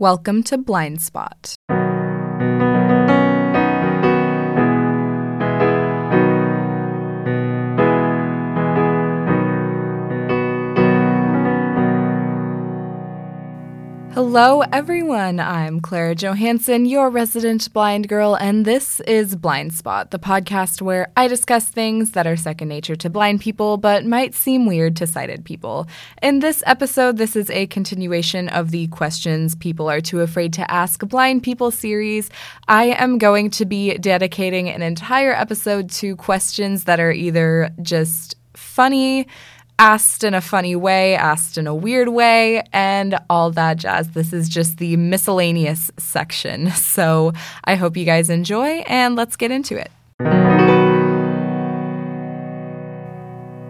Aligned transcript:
Welcome 0.00 0.42
to 0.44 0.58
Blind 0.58 1.02
Spot. 1.02 1.54
Hello, 14.34 14.62
everyone. 14.72 15.38
I'm 15.38 15.78
Clara 15.78 16.16
Johansson, 16.16 16.86
your 16.86 17.08
resident 17.08 17.72
blind 17.72 18.08
girl, 18.08 18.34
and 18.34 18.64
this 18.64 18.98
is 18.98 19.36
Blind 19.36 19.72
Spot, 19.74 20.10
the 20.10 20.18
podcast 20.18 20.82
where 20.82 21.12
I 21.16 21.28
discuss 21.28 21.68
things 21.68 22.10
that 22.10 22.26
are 22.26 22.34
second 22.34 22.66
nature 22.66 22.96
to 22.96 23.08
blind 23.08 23.42
people 23.42 23.76
but 23.76 24.04
might 24.04 24.34
seem 24.34 24.66
weird 24.66 24.96
to 24.96 25.06
sighted 25.06 25.44
people. 25.44 25.86
In 26.20 26.40
this 26.40 26.64
episode, 26.66 27.16
this 27.16 27.36
is 27.36 27.48
a 27.50 27.68
continuation 27.68 28.48
of 28.48 28.72
the 28.72 28.88
Questions 28.88 29.54
People 29.54 29.88
Are 29.88 30.00
Too 30.00 30.20
Afraid 30.20 30.52
to 30.54 30.68
Ask 30.68 31.06
Blind 31.06 31.44
People 31.44 31.70
series. 31.70 32.28
I 32.66 32.86
am 32.86 33.18
going 33.18 33.50
to 33.50 33.64
be 33.64 33.96
dedicating 33.98 34.68
an 34.68 34.82
entire 34.82 35.32
episode 35.32 35.90
to 35.90 36.16
questions 36.16 36.84
that 36.86 36.98
are 36.98 37.12
either 37.12 37.70
just 37.82 38.34
funny, 38.54 39.28
asked 39.78 40.24
in 40.24 40.34
a 40.34 40.40
funny 40.40 40.76
way, 40.76 41.14
asked 41.16 41.58
in 41.58 41.66
a 41.66 41.74
weird 41.74 42.08
way, 42.08 42.62
and 42.72 43.18
all 43.28 43.50
that 43.52 43.76
jazz. 43.76 44.10
This 44.10 44.32
is 44.32 44.48
just 44.48 44.78
the 44.78 44.96
miscellaneous 44.96 45.90
section. 45.98 46.70
So 46.94 47.32
I 47.64 47.74
hope 47.74 47.96
you 47.96 48.04
guys 48.04 48.30
enjoy, 48.30 48.84
and 48.86 49.16
let's 49.16 49.34
get 49.36 49.50
into 49.50 49.76
it. 49.76 49.90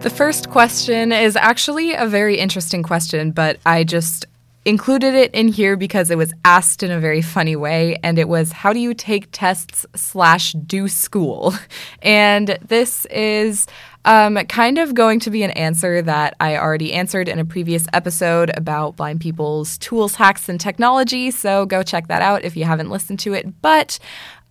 The 0.01 0.09
first 0.11 0.51
question 0.51 1.11
is 1.11 1.35
actually 1.35 1.95
a 1.95 2.05
very 2.05 2.37
interesting 2.37 2.83
question, 2.83 3.31
but 3.31 3.57
I 3.65 3.83
just 3.83 4.27
included 4.65 5.13
it 5.13 5.33
in 5.33 5.47
here 5.47 5.77
because 5.77 6.09
it 6.09 6.17
was 6.17 6.33
asked 6.43 6.81
in 6.81 6.91
a 6.91 6.99
very 6.99 7.21
funny 7.21 7.55
way 7.55 7.97
and 8.03 8.17
it 8.17 8.27
was 8.27 8.51
how 8.51 8.73
do 8.73 8.79
you 8.79 8.93
take 8.93 9.27
tests 9.31 9.85
slash 9.95 10.53
do 10.53 10.87
school 10.87 11.53
and 12.01 12.57
this 12.67 13.05
is 13.05 13.67
um, 14.05 14.35
kind 14.47 14.77
of 14.77 14.93
going 14.93 15.19
to 15.19 15.29
be 15.29 15.43
an 15.43 15.51
answer 15.51 16.01
that 16.01 16.35
I 16.39 16.57
already 16.57 16.93
answered 16.93 17.27
in 17.27 17.39
a 17.39 17.45
previous 17.45 17.87
episode 17.91 18.51
about 18.55 18.97
blind 18.97 19.19
people's 19.19 19.79
tools, 19.79 20.13
hacks, 20.13 20.47
and 20.47 20.61
technology. 20.61 21.31
So 21.31 21.65
go 21.65 21.81
check 21.81 22.07
that 22.07 22.21
out 22.21 22.43
if 22.43 22.55
you 22.55 22.65
haven't 22.65 22.91
listened 22.91 23.17
to 23.21 23.33
it. 23.33 23.61
But 23.63 23.97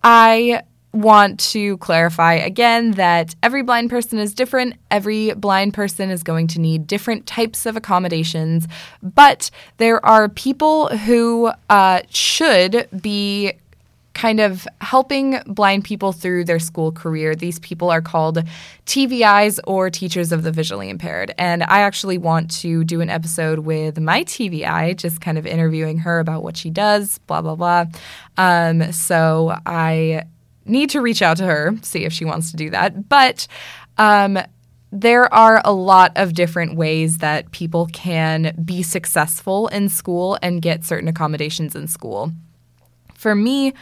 I 0.03 0.63
want 0.95 1.39
to 1.39 1.77
clarify 1.77 2.33
again 2.33 2.91
that 2.91 3.35
every 3.43 3.61
blind 3.61 3.89
person 3.89 4.17
is 4.17 4.33
different. 4.33 4.75
Every 4.89 5.33
blind 5.33 5.73
person 5.73 6.09
is 6.09 6.23
going 6.23 6.47
to 6.47 6.59
need 6.59 6.87
different 6.87 7.25
types 7.25 7.65
of 7.65 7.75
accommodations, 7.75 8.67
but 9.01 9.51
there 9.77 10.03
are 10.05 10.29
people 10.29 10.87
who 10.97 11.51
uh, 11.69 12.01
should 12.09 12.87
be 13.01 13.53
kind 14.13 14.39
of 14.39 14.65
helping 14.79 15.37
blind 15.45 15.83
people 15.83 16.13
through 16.13 16.45
their 16.45 16.57
school 16.57 16.91
career. 16.91 17.35
These 17.35 17.59
people 17.59 17.91
are 17.91 18.01
called 18.01 18.41
TVIs 18.85 19.59
or 19.67 19.89
Teachers 19.89 20.31
of 20.31 20.43
the 20.43 20.53
Visually 20.53 20.89
Impaired. 20.89 21.35
And 21.37 21.63
I 21.63 21.81
actually 21.81 22.17
want 22.17 22.49
to 22.61 22.85
do 22.85 23.01
an 23.01 23.09
episode 23.09 23.59
with 23.59 23.99
my 23.99 24.23
TVI, 24.23 24.95
just 24.95 25.19
kind 25.19 25.37
of 25.37 25.45
interviewing 25.45 25.97
her 25.99 26.19
about 26.19 26.43
what 26.43 26.55
she 26.55 26.69
does, 26.69 27.17
blah, 27.27 27.41
blah, 27.41 27.55
blah. 27.55 27.85
Um, 28.37 28.93
so 28.93 29.59
I 29.65 30.23
need 30.65 30.89
to 30.91 31.01
reach 31.01 31.21
out 31.21 31.37
to 31.37 31.45
her, 31.45 31.73
see 31.81 32.05
if 32.05 32.13
she 32.13 32.25
wants 32.25 32.51
to 32.51 32.57
do 32.57 32.69
that. 32.71 33.07
But 33.07 33.47
um, 33.97 34.37
there 34.91 35.31
are 35.33 35.61
a 35.65 35.73
lot 35.73 36.11
of 36.15 36.33
different 36.33 36.75
ways 36.75 37.19
that 37.19 37.51
people 37.51 37.87
can 37.87 38.55
be 38.63 38.81
successful 38.81 39.67
in 39.67 39.89
school 39.89 40.37
and 40.41 40.61
get 40.61 40.83
certain 40.83 41.07
accommodations 41.07 41.75
in 41.75 41.87
school. 41.87 42.31
For 43.13 43.35
me, 43.35 43.73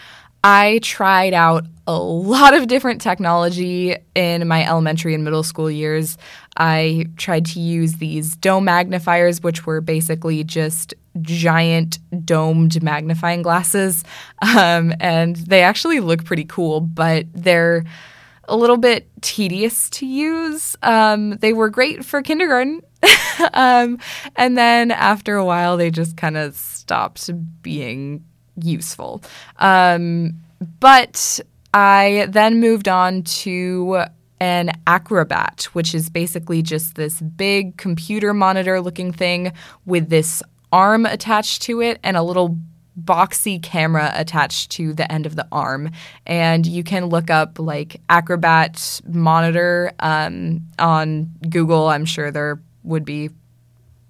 I 0.44 0.80
tried 0.82 1.34
out 1.34 1.66
a 1.88 1.98
lot 1.98 2.54
of 2.54 2.68
different 2.68 3.02
technology 3.02 3.96
in 4.16 4.48
my 4.48 4.66
elementary 4.66 5.14
and 5.14 5.24
middle 5.24 5.44
school 5.44 5.72
years. 5.72 6.18
I 6.58 7.08
tried 7.18 7.46
to 7.48 7.60
use 7.60 7.94
these 7.94 8.36
dome 8.36 8.66
magnifiers, 8.66 9.42
which 9.42 9.66
were 9.66 9.82
basically 9.82 10.44
just 10.44 10.94
giant 11.22 12.00
domed 12.26 12.82
magnifying 12.82 13.42
glasses. 13.42 14.04
Um, 14.56 14.94
and 15.00 15.36
they 15.36 15.62
actually 15.62 16.00
look 16.00 16.26
pretty 16.26 16.46
cool, 16.46 16.82
but 16.82 17.28
they're 17.34 17.84
a 18.46 18.58
little 18.58 18.78
bit 18.78 19.08
tedious 19.22 19.90
to 19.92 20.06
use. 20.06 20.76
Um, 20.84 21.32
they 21.38 21.54
were 21.54 21.70
great 21.70 22.04
for 22.04 22.22
kindergarten. 22.22 22.82
um, 23.54 24.00
and 24.36 24.58
then 24.58 24.92
after 24.92 25.36
a 25.36 25.46
while, 25.46 25.78
they 25.78 25.92
just 25.92 26.18
kind 26.18 26.38
of 26.38 26.56
stopped 26.56 27.30
being 27.62 28.24
useful. 28.62 29.24
Um, 29.60 30.40
but 30.80 31.40
I 31.74 32.28
then 32.30 32.60
moved 32.60 32.88
on 32.88 33.24
to 33.24 34.06
an 34.40 34.72
Acrobat, 34.88 35.70
which 35.74 35.96
is 35.96 36.10
basically 36.10 36.62
just 36.62 36.96
this 36.96 37.22
big 37.22 37.78
computer 37.78 38.34
monitor 38.34 38.82
looking 38.82 39.14
thing 39.14 39.54
with 39.86 40.10
this 40.10 40.44
arm 40.74 41.06
attached 41.06 41.62
to 41.62 41.82
it 41.82 42.00
and 42.04 42.18
a 42.18 42.24
little 42.24 42.58
boxy 43.00 43.62
camera 43.62 44.12
attached 44.16 44.72
to 44.72 44.94
the 44.94 45.10
end 45.12 45.26
of 45.26 45.36
the 45.36 45.48
arm. 45.52 45.92
And 46.26 46.66
you 46.66 46.84
can 46.84 47.06
look 47.06 47.30
up 47.30 47.60
like 47.60 48.02
Acrobat 48.10 49.02
monitor 49.08 49.92
um, 50.00 50.64
on 50.80 51.32
Google. 51.50 51.88
I'm 51.88 52.06
sure 52.06 52.32
there 52.32 52.60
would 52.84 53.06
be 53.06 53.30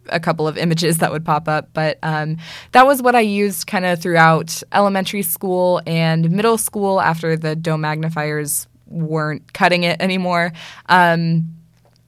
a 0.08 0.20
couple 0.20 0.48
of 0.48 0.58
images 0.58 0.98
that 0.98 1.12
would 1.12 1.26
pop 1.26 1.48
up. 1.48 1.70
But 1.74 1.98
um, 2.02 2.38
that 2.72 2.86
was 2.86 3.02
what 3.02 3.16
I 3.16 3.22
used 3.22 3.68
kind 3.68 3.86
of 3.86 4.02
throughout 4.02 4.62
elementary 4.72 5.22
school 5.22 5.82
and 5.86 6.30
middle 6.32 6.58
school 6.58 7.00
after 7.00 7.38
the 7.38 7.56
dome 7.56 7.82
magnifiers 7.82 8.68
weren't 8.88 9.54
cutting 9.54 9.84
it 9.84 10.02
anymore. 10.02 10.54
Um, 10.88 11.56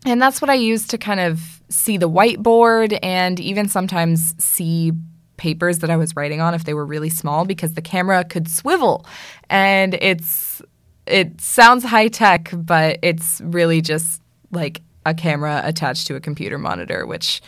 and 0.06 0.22
that's 0.22 0.42
what 0.42 0.50
I 0.50 0.56
used 0.56 0.92
to 0.92 0.98
kind 0.98 1.20
of 1.20 1.55
see 1.70 1.98
the 1.98 2.09
whiteboard 2.09 2.98
and 3.02 3.40
even 3.40 3.68
sometimes 3.68 4.36
see 4.44 4.92
papers 5.38 5.80
that 5.80 5.90
I 5.90 5.98
was 5.98 6.16
writing 6.16 6.42
on 6.42 6.53
if 6.53 6.64
they 6.64 6.74
were 6.74 6.86
really 6.86 7.09
small 7.09 7.46
because 7.46 7.74
the 7.74 7.81
camera 7.81 8.24
could 8.24 8.48
swivel. 8.48 9.06
And 9.50 9.96
it's 9.96 10.62
it 11.06 11.40
sounds 11.40 11.84
high 11.84 12.08
tech, 12.08 12.50
but 12.54 12.98
it's 13.02 13.42
really 13.42 13.81
just 13.81 14.22
like 14.52 14.81
a 15.06 15.14
camera 15.14 15.62
attached 15.64 16.08
to 16.08 16.16
a 16.16 16.20
computer 16.20 16.58
monitor, 16.58 17.06
which 17.06 17.42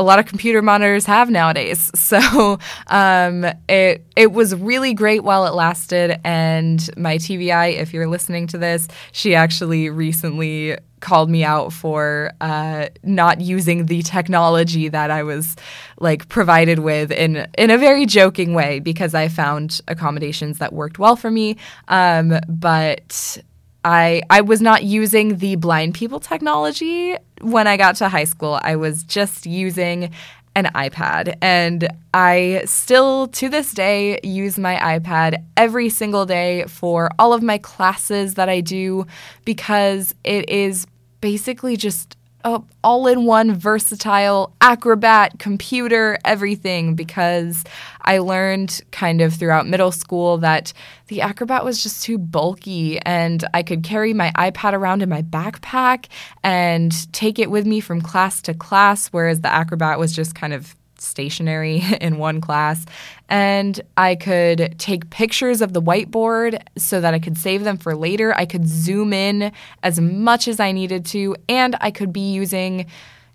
a 0.00 0.02
lot 0.02 0.18
of 0.18 0.24
computer 0.24 0.62
monitors 0.62 1.04
have 1.04 1.30
nowadays. 1.30 1.90
So 2.10 2.58
um, 2.88 3.44
it 3.68 4.04
it 4.16 4.32
was 4.32 4.52
really 4.56 4.94
great 4.94 5.22
while 5.22 5.46
it 5.46 5.54
lasted. 5.54 6.18
And 6.24 6.90
my 6.96 7.18
TVI, 7.18 7.74
if 7.74 7.92
you're 7.94 8.08
listening 8.08 8.48
to 8.48 8.58
this, 8.58 8.88
she 9.12 9.36
actually 9.36 9.90
recently 9.90 10.76
called 10.98 11.30
me 11.30 11.44
out 11.44 11.72
for 11.72 12.32
uh, 12.40 12.86
not 13.04 13.40
using 13.40 13.86
the 13.86 14.02
technology 14.02 14.88
that 14.88 15.12
I 15.12 15.22
was 15.22 15.54
like 16.00 16.28
provided 16.28 16.80
with 16.80 17.12
in 17.12 17.46
in 17.56 17.70
a 17.70 17.78
very 17.78 18.06
joking 18.06 18.54
way 18.54 18.80
because 18.80 19.14
I 19.14 19.28
found 19.28 19.80
accommodations 19.86 20.58
that 20.58 20.72
worked 20.72 20.98
well 20.98 21.14
for 21.14 21.30
me. 21.30 21.56
Um, 21.86 22.40
but 22.48 23.38
I 23.84 24.22
I 24.30 24.40
was 24.42 24.60
not 24.60 24.84
using 24.84 25.38
the 25.38 25.56
blind 25.56 25.94
people 25.94 26.20
technology 26.20 27.16
when 27.40 27.66
I 27.66 27.76
got 27.76 27.96
to 27.96 28.08
high 28.08 28.24
school. 28.24 28.58
I 28.62 28.76
was 28.76 29.02
just 29.02 29.46
using 29.46 30.10
an 30.56 30.66
iPad 30.74 31.36
and 31.40 31.88
I 32.12 32.62
still 32.66 33.28
to 33.28 33.48
this 33.48 33.72
day 33.72 34.18
use 34.22 34.58
my 34.58 34.76
iPad 34.76 35.42
every 35.56 35.88
single 35.88 36.26
day 36.26 36.64
for 36.66 37.10
all 37.18 37.32
of 37.32 37.42
my 37.42 37.58
classes 37.58 38.34
that 38.34 38.48
I 38.48 38.60
do 38.60 39.06
because 39.44 40.14
it 40.24 40.50
is 40.50 40.86
basically 41.20 41.76
just 41.76 42.16
a 42.44 42.60
all-in-one 42.82 43.54
versatile 43.54 44.54
acrobat 44.60 45.38
computer 45.38 46.18
everything 46.24 46.94
because 46.94 47.64
I 48.02 48.18
learned 48.18 48.80
kind 48.90 49.20
of 49.20 49.34
throughout 49.34 49.66
middle 49.66 49.92
school 49.92 50.38
that 50.38 50.72
the 51.08 51.20
acrobat 51.20 51.64
was 51.64 51.82
just 51.82 52.02
too 52.02 52.16
bulky 52.16 52.98
and 53.00 53.44
I 53.52 53.62
could 53.62 53.82
carry 53.82 54.14
my 54.14 54.32
iPad 54.36 54.72
around 54.72 55.02
in 55.02 55.08
my 55.08 55.22
backpack 55.22 56.06
and 56.42 57.12
take 57.12 57.38
it 57.38 57.50
with 57.50 57.66
me 57.66 57.80
from 57.80 58.00
class 58.00 58.40
to 58.42 58.54
class 58.54 59.08
whereas 59.08 59.40
the 59.40 59.52
acrobat 59.52 59.98
was 59.98 60.12
just 60.12 60.34
kind 60.34 60.54
of 60.54 60.74
stationary 61.00 61.82
in 62.00 62.18
one 62.18 62.40
class. 62.40 62.84
And 63.28 63.80
I 63.96 64.14
could 64.14 64.74
take 64.78 65.10
pictures 65.10 65.60
of 65.60 65.72
the 65.72 65.82
whiteboard 65.82 66.62
so 66.76 67.00
that 67.00 67.14
I 67.14 67.18
could 67.18 67.38
save 67.38 67.64
them 67.64 67.76
for 67.76 67.94
later. 67.94 68.34
I 68.36 68.46
could 68.46 68.66
zoom 68.66 69.12
in 69.12 69.52
as 69.82 70.00
much 70.00 70.48
as 70.48 70.60
I 70.60 70.72
needed 70.72 71.04
to, 71.06 71.36
and 71.48 71.76
I 71.80 71.90
could 71.90 72.12
be 72.12 72.32
using 72.32 72.86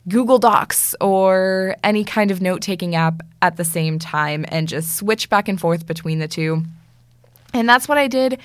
Google 0.07 0.37
Docs 0.37 0.95
or 1.01 1.75
any 1.83 2.03
kind 2.03 2.29
of 2.29 2.41
note 2.41 2.61
taking 2.61 2.95
app 2.95 3.21
at 3.41 3.57
the 3.57 3.65
same 3.65 3.97
time 3.97 4.45
and 4.49 4.67
just 4.67 4.95
switch 4.95 5.29
back 5.29 5.47
and 5.47 5.59
forth 5.59 5.87
between 5.87 6.19
the 6.19 6.27
two. 6.27 6.63
And 7.53 7.67
that's 7.67 7.87
what 7.87 7.97
I 7.97 8.07
did 8.07 8.39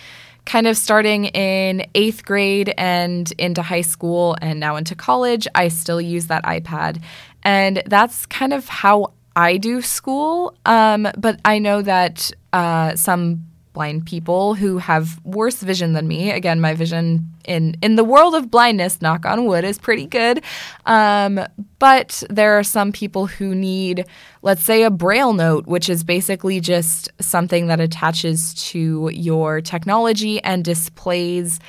kind 0.47 0.67
of 0.67 0.77
starting 0.77 1.27
in 1.27 1.87
eighth 1.95 2.25
grade 2.25 2.75
and 2.77 3.33
into 3.39 3.63
high 3.63 3.81
school 3.83 4.37
and 4.41 4.61
now 4.61 4.77
into 4.77 4.95
college. 4.95 5.47
I 5.55 5.69
still 5.69 6.01
use 6.01 6.27
that 6.27 6.45
iPad. 6.45 7.03
And 7.43 7.83
that's 7.87 8.27
kind 8.27 8.53
of 8.53 8.69
how 8.69 9.13
I 9.37 9.57
do 9.57 9.81
school, 9.81 10.55
um, 10.67 11.09
but 11.17 11.41
I 11.45 11.61
know 11.61 11.83
that 11.83 12.31
uh, 12.53 12.97
some 12.97 13.47
blind 13.73 14.05
people 14.05 14.55
who 14.55 14.79
have 14.79 15.25
worse 15.25 15.63
vision 15.63 15.93
than 15.93 16.09
me. 16.09 16.31
Again, 16.31 16.61
my 16.61 16.75
vision 16.75 17.31
in 17.45 17.77
in 17.83 17.97
the 17.97 18.05
world 18.05 18.35
of 18.35 18.51
blindness, 18.51 19.01
knock 19.01 19.25
on 19.25 19.45
wood, 19.45 19.65
is 19.65 19.79
pretty 19.79 20.07
good. 20.07 20.43
Um, 20.87 21.41
but 21.79 22.23
there 22.29 22.59
are 22.59 22.65
some 22.65 22.93
people 22.93 23.27
who 23.27 23.55
need, 23.55 24.05
let's 24.43 24.63
say, 24.63 24.83
a 24.83 24.91
braille 24.91 25.33
note, 25.33 25.67
which 25.67 25.89
is 25.89 26.05
basically 26.05 26.61
just 26.61 27.11
something 27.21 27.69
that 27.69 27.81
attaches 27.81 28.55
to 28.71 29.11
your 29.13 29.61
technology 29.61 30.43
and 30.43 30.65
displays. 30.65 31.61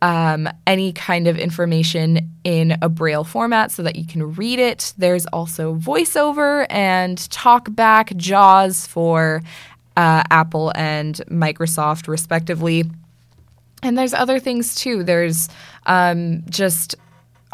Um, 0.00 0.48
any 0.66 0.92
kind 0.92 1.28
of 1.28 1.38
information 1.38 2.32
in 2.42 2.76
a 2.82 2.88
braille 2.88 3.22
format 3.22 3.70
so 3.70 3.84
that 3.84 3.94
you 3.94 4.04
can 4.04 4.34
read 4.34 4.58
it. 4.58 4.92
There's 4.98 5.26
also 5.26 5.76
voiceover 5.76 6.66
and 6.68 7.18
talkback 7.18 8.16
JAWS 8.16 8.84
for 8.88 9.42
uh, 9.96 10.22
Apple 10.30 10.72
and 10.74 11.16
Microsoft, 11.28 12.08
respectively. 12.08 12.84
And 13.82 13.98
there's 13.98 14.14
other 14.14 14.38
things 14.38 14.74
too. 14.74 15.02
There's 15.02 15.48
um, 15.86 16.44
just 16.48 16.94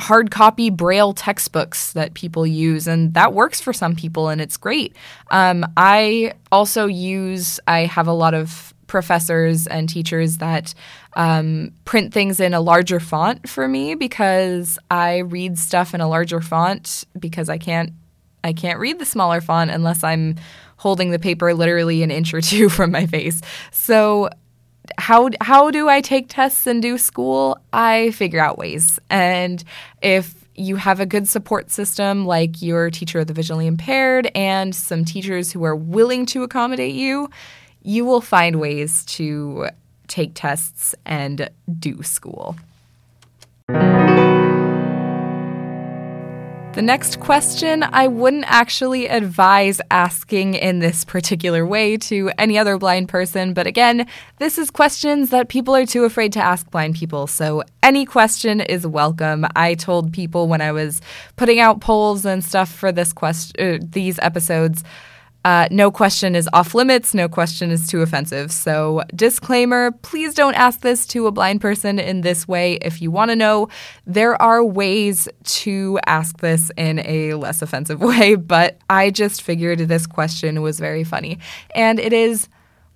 hard 0.00 0.30
copy 0.30 0.70
braille 0.70 1.12
textbooks 1.12 1.92
that 1.92 2.14
people 2.14 2.46
use 2.46 2.86
and 2.86 3.14
that 3.14 3.32
works 3.32 3.60
for 3.60 3.72
some 3.72 3.96
people 3.96 4.28
and 4.28 4.40
it's 4.40 4.56
great 4.56 4.94
um, 5.32 5.64
i 5.76 6.32
also 6.52 6.86
use 6.86 7.58
i 7.66 7.80
have 7.80 8.06
a 8.06 8.12
lot 8.12 8.32
of 8.32 8.72
professors 8.86 9.66
and 9.66 9.88
teachers 9.88 10.38
that 10.38 10.72
um, 11.14 11.72
print 11.84 12.14
things 12.14 12.40
in 12.40 12.54
a 12.54 12.60
larger 12.60 13.00
font 13.00 13.48
for 13.48 13.66
me 13.66 13.96
because 13.96 14.78
i 14.88 15.18
read 15.18 15.58
stuff 15.58 15.94
in 15.94 16.00
a 16.00 16.08
larger 16.08 16.40
font 16.40 17.04
because 17.18 17.48
i 17.48 17.58
can't 17.58 17.92
i 18.44 18.52
can't 18.52 18.78
read 18.78 19.00
the 19.00 19.04
smaller 19.04 19.40
font 19.40 19.68
unless 19.68 20.04
i'm 20.04 20.36
holding 20.78 21.10
the 21.10 21.18
paper 21.18 21.52
literally 21.52 22.02
an 22.02 22.10
inch 22.10 22.32
or 22.32 22.40
two 22.40 22.68
from 22.78 22.90
my 22.90 23.06
face. 23.06 23.40
So 23.70 24.30
how 24.96 25.28
how 25.40 25.70
do 25.70 25.88
I 25.88 26.00
take 26.00 26.28
tests 26.28 26.66
and 26.66 26.80
do 26.80 26.96
school? 26.96 27.58
I 27.72 28.10
figure 28.12 28.40
out 28.40 28.56
ways. 28.56 28.98
And 29.10 29.62
if 30.00 30.34
you 30.54 30.76
have 30.76 30.98
a 30.98 31.06
good 31.06 31.28
support 31.28 31.70
system 31.70 32.26
like 32.26 32.60
your 32.60 32.90
teacher 32.90 33.20
of 33.20 33.26
the 33.28 33.32
visually 33.32 33.66
impaired 33.66 34.30
and 34.34 34.74
some 34.74 35.04
teachers 35.04 35.52
who 35.52 35.62
are 35.64 35.76
willing 35.76 36.26
to 36.26 36.42
accommodate 36.42 36.94
you, 36.94 37.30
you 37.82 38.04
will 38.04 38.20
find 38.20 38.58
ways 38.58 39.04
to 39.04 39.68
take 40.08 40.32
tests 40.34 40.94
and 41.04 41.48
do 41.78 42.02
school. 42.02 42.56
The 46.78 46.82
next 46.82 47.18
question 47.18 47.82
I 47.82 48.06
wouldn't 48.06 48.44
actually 48.46 49.08
advise 49.08 49.80
asking 49.90 50.54
in 50.54 50.78
this 50.78 51.04
particular 51.04 51.66
way 51.66 51.96
to 51.96 52.30
any 52.38 52.56
other 52.56 52.78
blind 52.78 53.08
person, 53.08 53.52
but 53.52 53.66
again, 53.66 54.06
this 54.36 54.58
is 54.58 54.70
questions 54.70 55.30
that 55.30 55.48
people 55.48 55.74
are 55.74 55.84
too 55.84 56.04
afraid 56.04 56.32
to 56.34 56.40
ask 56.40 56.70
blind 56.70 56.94
people, 56.94 57.26
so 57.26 57.64
any 57.82 58.06
question 58.06 58.60
is 58.60 58.86
welcome. 58.86 59.44
I 59.56 59.74
told 59.74 60.12
people 60.12 60.46
when 60.46 60.60
I 60.60 60.70
was 60.70 61.00
putting 61.34 61.58
out 61.58 61.80
polls 61.80 62.24
and 62.24 62.44
stuff 62.44 62.70
for 62.70 62.92
this 62.92 63.12
quest- 63.12 63.58
uh, 63.58 63.78
these 63.82 64.20
episodes 64.20 64.84
uh, 65.48 65.66
no 65.70 65.90
question 65.90 66.36
is 66.36 66.46
off 66.52 66.74
limits, 66.74 67.14
no 67.14 67.26
question 67.26 67.70
is 67.70 67.86
too 67.86 68.02
offensive. 68.02 68.52
So, 68.52 69.02
disclaimer 69.14 69.92
please 69.92 70.34
don't 70.34 70.52
ask 70.52 70.82
this 70.82 71.06
to 71.06 71.26
a 71.26 71.32
blind 71.32 71.62
person 71.62 71.98
in 71.98 72.20
this 72.20 72.46
way. 72.46 72.74
If 72.82 73.00
you 73.00 73.10
want 73.10 73.30
to 73.30 73.36
know, 73.36 73.70
there 74.04 74.40
are 74.42 74.62
ways 74.62 75.26
to 75.62 75.98
ask 76.04 76.40
this 76.40 76.70
in 76.76 76.98
a 76.98 77.32
less 77.32 77.62
offensive 77.62 77.98
way, 78.12 78.34
but 78.34 78.76
I 78.90 79.08
just 79.08 79.40
figured 79.40 79.78
this 79.78 80.06
question 80.06 80.60
was 80.60 80.78
very 80.78 81.02
funny. 81.02 81.38
And 81.74 81.98
it 81.98 82.12
is 82.12 82.46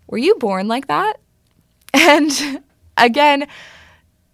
Were 0.09 0.19
you 0.19 0.35
born 0.35 0.69
like 0.69 0.89
that? 0.89 1.15
And 1.95 2.63
again, 2.99 3.47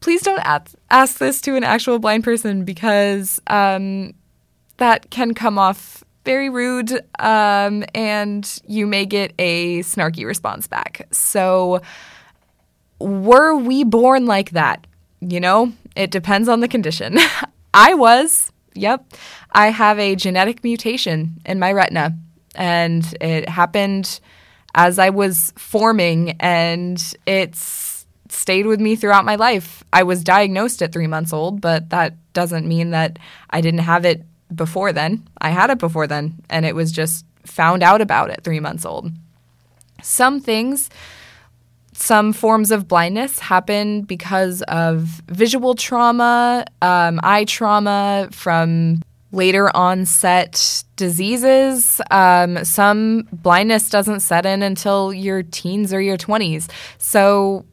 please 0.01 0.23
don't 0.23 0.41
ask, 0.41 0.75
ask 0.91 1.19
this 1.19 1.41
to 1.43 1.55
an 1.55 1.63
actual 1.63 2.01
blind 2.01 2.25
person 2.25 2.65
because 2.65 3.41
um, 3.47 4.13
that 4.79 5.11
can 5.11 5.35
come 5.35 5.57
off 5.57 6.03
very 6.25 6.51
rude, 6.51 6.93
um, 7.19 7.85
and 7.95 8.61
you 8.67 8.87
may 8.87 9.07
get 9.07 9.33
a 9.39 9.81
snarky 9.81 10.27
response 10.27 10.67
back. 10.67 11.07
So, 11.11 11.81
were 13.01 13.57
we 13.57 13.85
born 13.85 14.27
like 14.27 14.51
that? 14.51 14.87
You 15.21 15.41
know, 15.41 15.73
it 15.97 16.11
depends 16.11 16.49
on 16.49 16.61
the 16.61 16.69
condition. 16.69 17.19
I 17.75 17.95
was, 17.95 18.53
yep. 18.75 19.05
I 19.53 19.71
have 19.71 19.99
a 19.99 20.17
genetic 20.17 20.63
mutation 20.65 21.41
in 21.45 21.59
my 21.59 21.73
retina, 21.73 22.17
and 22.55 23.05
it 23.21 23.49
happened 23.49 24.21
as 24.75 24.99
I 24.99 25.11
was 25.11 25.53
forming, 25.57 26.33
and 26.41 27.03
it's 27.27 28.07
stayed 28.29 28.67
with 28.67 28.81
me 28.81 28.97
throughout 28.97 29.25
my 29.25 29.37
life. 29.37 29.83
I 29.93 30.03
was 30.03 30.23
diagnosed 30.23 30.83
at 30.83 30.93
three 30.93 31.07
months 31.07 31.33
old, 31.33 31.61
but 31.61 31.91
that 31.91 32.15
doesn't 32.33 32.67
mean 32.67 32.91
that 32.91 33.19
I 33.51 33.61
didn't 33.61 33.81
have 33.81 34.05
it 34.05 34.25
before 34.55 34.93
then. 34.93 35.27
I 35.41 35.51
had 35.51 35.71
it 35.71 35.79
before 35.79 36.07
then, 36.07 36.43
and 36.51 36.65
it 36.65 36.75
was 36.75 36.93
just 36.93 37.25
found 37.45 37.83
out 37.83 38.01
about 38.01 38.31
it 38.31 38.43
three 38.45 38.61
months 38.61 38.85
old. 38.85 39.11
Some 40.03 40.41
things, 40.41 40.91
some 41.93 42.33
forms 42.33 42.71
of 42.71 42.87
blindness 42.87 43.39
happen 43.39 44.03
because 44.03 44.63
of 44.63 45.03
visual 45.29 45.75
trauma, 45.75 46.65
um, 46.81 47.21
eye 47.23 47.45
trauma 47.45 48.29
from 48.31 49.03
later 49.33 49.75
onset 49.77 50.85
diseases. 50.97 52.01
Um, 52.11 52.65
some 52.65 53.29
blindness 53.33 53.91
doesn't 53.91 54.21
set 54.21 54.47
in 54.47 54.63
until 54.63 55.13
your 55.13 55.43
teens 55.43 55.93
or 55.93 56.01
your 56.01 56.17
20s. 56.17 56.71
So 56.99 57.65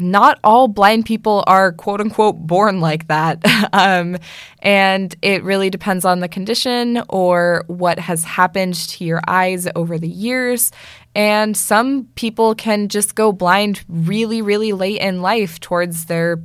not 0.00 0.38
all 0.42 0.68
blind 0.68 1.06
people 1.06 1.44
are 1.46 1.72
quote 1.72 2.00
unquote 2.00 2.38
born 2.38 2.80
like 2.80 3.06
that. 3.08 3.42
um, 3.72 4.16
and 4.60 5.14
it 5.22 5.42
really 5.42 5.70
depends 5.70 6.04
on 6.04 6.20
the 6.20 6.28
condition 6.28 7.02
or 7.08 7.64
what 7.66 7.98
has 7.98 8.24
happened 8.24 8.74
to 8.74 9.04
your 9.04 9.20
eyes 9.26 9.68
over 9.74 9.98
the 9.98 10.08
years. 10.08 10.72
And 11.14 11.56
some 11.56 12.08
people 12.14 12.54
can 12.54 12.88
just 12.88 13.14
go 13.14 13.32
blind 13.32 13.84
really, 13.88 14.42
really 14.42 14.72
late 14.72 15.00
in 15.00 15.22
life 15.22 15.58
towards 15.58 16.06
their 16.06 16.40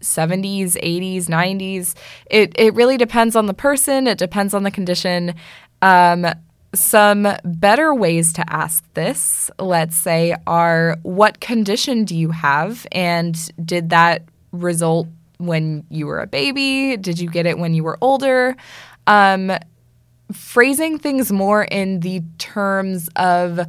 70s, 0.00 0.76
80s, 0.82 1.24
90s. 1.26 1.94
It, 2.30 2.54
it 2.58 2.74
really 2.74 2.96
depends 2.96 3.36
on 3.36 3.46
the 3.46 3.54
person, 3.54 4.06
it 4.06 4.18
depends 4.18 4.54
on 4.54 4.62
the 4.62 4.70
condition. 4.70 5.34
Um, 5.82 6.26
some 6.76 7.26
better 7.44 7.94
ways 7.94 8.32
to 8.34 8.44
ask 8.52 8.84
this, 8.94 9.50
let's 9.58 9.96
say, 9.96 10.36
are 10.46 10.98
what 11.02 11.40
condition 11.40 12.04
do 12.04 12.16
you 12.16 12.30
have? 12.30 12.86
And 12.92 13.34
did 13.66 13.90
that 13.90 14.22
result 14.52 15.08
when 15.38 15.84
you 15.90 16.06
were 16.06 16.20
a 16.20 16.26
baby? 16.26 16.96
Did 16.96 17.18
you 17.18 17.28
get 17.28 17.46
it 17.46 17.58
when 17.58 17.74
you 17.74 17.82
were 17.84 17.98
older? 18.00 18.56
Um, 19.06 19.52
phrasing 20.32 20.98
things 20.98 21.32
more 21.32 21.64
in 21.64 22.00
the 22.00 22.22
terms 22.38 23.08
of, 23.16 23.60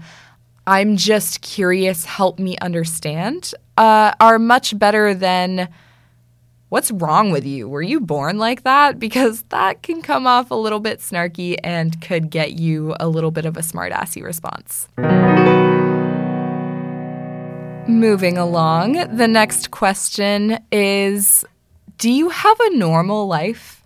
I'm 0.65 0.97
just 0.97 1.41
curious, 1.41 2.05
help 2.05 2.39
me 2.39 2.57
understand, 2.59 3.53
uh, 3.77 4.13
are 4.19 4.39
much 4.39 4.77
better 4.77 5.13
than 5.13 5.69
what's 6.69 6.91
wrong 6.91 7.31
with 7.31 7.45
you? 7.45 7.69
Were 7.69 7.81
you 7.81 7.99
born 7.99 8.37
like 8.37 8.63
that? 8.63 8.99
Because 8.99 9.43
that 9.49 9.83
can 9.83 10.01
come 10.01 10.27
off 10.27 10.51
a 10.51 10.55
little 10.55 10.79
bit 10.79 10.99
snarky 10.99 11.57
and 11.63 11.99
could 12.01 12.29
get 12.29 12.53
you 12.53 12.95
a 12.99 13.07
little 13.07 13.31
bit 13.31 13.45
of 13.45 13.57
a 13.57 13.61
smartassy 13.61 14.23
response. 14.23 14.87
Moving 17.87 18.37
along, 18.37 19.15
the 19.15 19.27
next 19.27 19.71
question 19.71 20.59
is 20.71 21.45
Do 21.97 22.11
you 22.11 22.29
have 22.29 22.59
a 22.59 22.75
normal 22.75 23.27
life? 23.27 23.81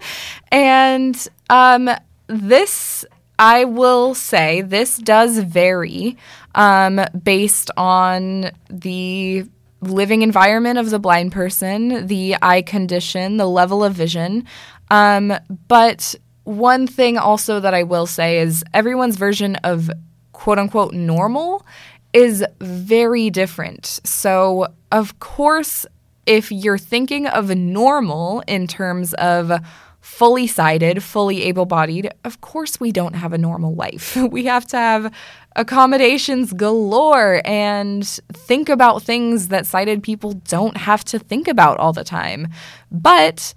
and 0.52 1.28
um, 1.50 1.90
this, 2.28 3.04
I 3.38 3.64
will 3.64 4.14
say, 4.14 4.62
this 4.62 4.96
does 4.96 5.38
vary 5.38 6.16
um, 6.54 7.04
based 7.22 7.70
on 7.76 8.50
the 8.70 9.46
living 9.82 10.22
environment 10.22 10.78
of 10.78 10.90
the 10.90 10.98
blind 10.98 11.32
person, 11.32 12.06
the 12.06 12.36
eye 12.40 12.62
condition, 12.62 13.36
the 13.36 13.46
level 13.46 13.82
of 13.84 13.94
vision. 13.94 14.46
Um, 14.90 15.32
but 15.68 16.14
one 16.44 16.86
thing 16.86 17.18
also 17.18 17.60
that 17.60 17.74
I 17.74 17.82
will 17.82 18.06
say 18.06 18.38
is 18.38 18.64
everyone's 18.72 19.16
version 19.16 19.56
of 19.56 19.90
quote 20.32 20.58
unquote 20.58 20.94
normal 20.94 21.64
is 22.12 22.44
very 22.60 23.30
different. 23.30 24.00
So, 24.04 24.68
of 24.90 25.18
course, 25.18 25.86
if 26.26 26.52
you're 26.52 26.78
thinking 26.78 27.26
of 27.26 27.54
normal 27.56 28.42
in 28.46 28.66
terms 28.66 29.14
of 29.14 29.52
fully 30.02 30.48
sighted, 30.48 31.02
fully 31.02 31.44
able 31.44 31.64
bodied, 31.64 32.12
of 32.24 32.40
course 32.40 32.78
we 32.78 32.92
don't 32.92 33.14
have 33.14 33.32
a 33.32 33.38
normal 33.38 33.74
life. 33.74 34.16
We 34.32 34.44
have 34.44 34.66
to 34.68 34.76
have 34.76 35.14
accommodations 35.56 36.52
galore 36.52 37.40
and 37.44 38.04
think 38.32 38.68
about 38.68 39.02
things 39.02 39.48
that 39.48 39.66
sighted 39.66 40.02
people 40.02 40.32
don't 40.32 40.76
have 40.76 41.04
to 41.04 41.18
think 41.18 41.46
about 41.48 41.78
all 41.78 41.92
the 41.92 42.04
time. 42.04 42.48
But 42.90 43.54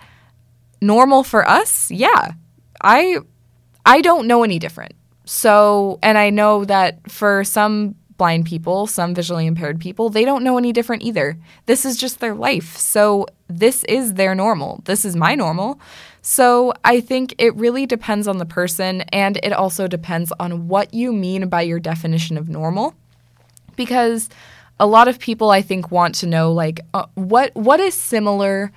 normal 0.81 1.23
for 1.23 1.47
us, 1.47 1.89
yeah. 1.89 2.33
I 2.81 3.17
I 3.85 4.01
don't 4.01 4.27
know 4.27 4.43
any 4.43 4.59
different. 4.59 4.93
So, 5.25 5.97
and 6.03 6.17
I 6.17 6.29
know 6.29 6.65
that 6.65 7.11
for 7.11 7.43
some 7.43 7.95
blind 8.17 8.45
people, 8.45 8.87
some 8.87 9.13
visually 9.13 9.45
impaired 9.47 9.79
people, 9.79 10.09
they 10.09 10.25
don't 10.25 10.43
know 10.43 10.57
any 10.57 10.71
different 10.71 11.03
either. 11.03 11.37
This 11.65 11.85
is 11.85 11.97
just 11.97 12.19
their 12.19 12.35
life. 12.35 12.77
So, 12.77 13.25
this 13.47 13.83
is 13.85 14.13
their 14.13 14.35
normal. 14.35 14.81
This 14.85 15.05
is 15.05 15.15
my 15.15 15.35
normal. 15.35 15.79
So, 16.27 16.74
I 16.84 17.01
think 17.01 17.36
it 17.38 17.55
really 17.55 17.86
depends 17.86 18.27
on 18.27 18.39
the 18.39 18.48
person 18.48 19.01
and 19.13 19.38
it 19.44 19.53
also 19.53 19.88
depends 19.88 20.34
on 20.39 20.67
what 20.67 20.91
you 20.91 21.13
mean 21.13 21.50
by 21.50 21.62
your 21.62 21.79
definition 21.79 22.36
of 22.36 22.50
normal. 22.50 22.96
Because 23.75 24.27
a 24.79 24.88
lot 24.88 25.08
of 25.08 25.20
people 25.20 25.51
I 25.51 25.62
think 25.62 25.91
want 25.91 26.15
to 26.15 26.25
know 26.25 26.51
like 26.51 26.79
uh, 26.96 27.05
what 27.13 27.51
what 27.53 27.79
is 27.79 27.94
similar 27.94 28.72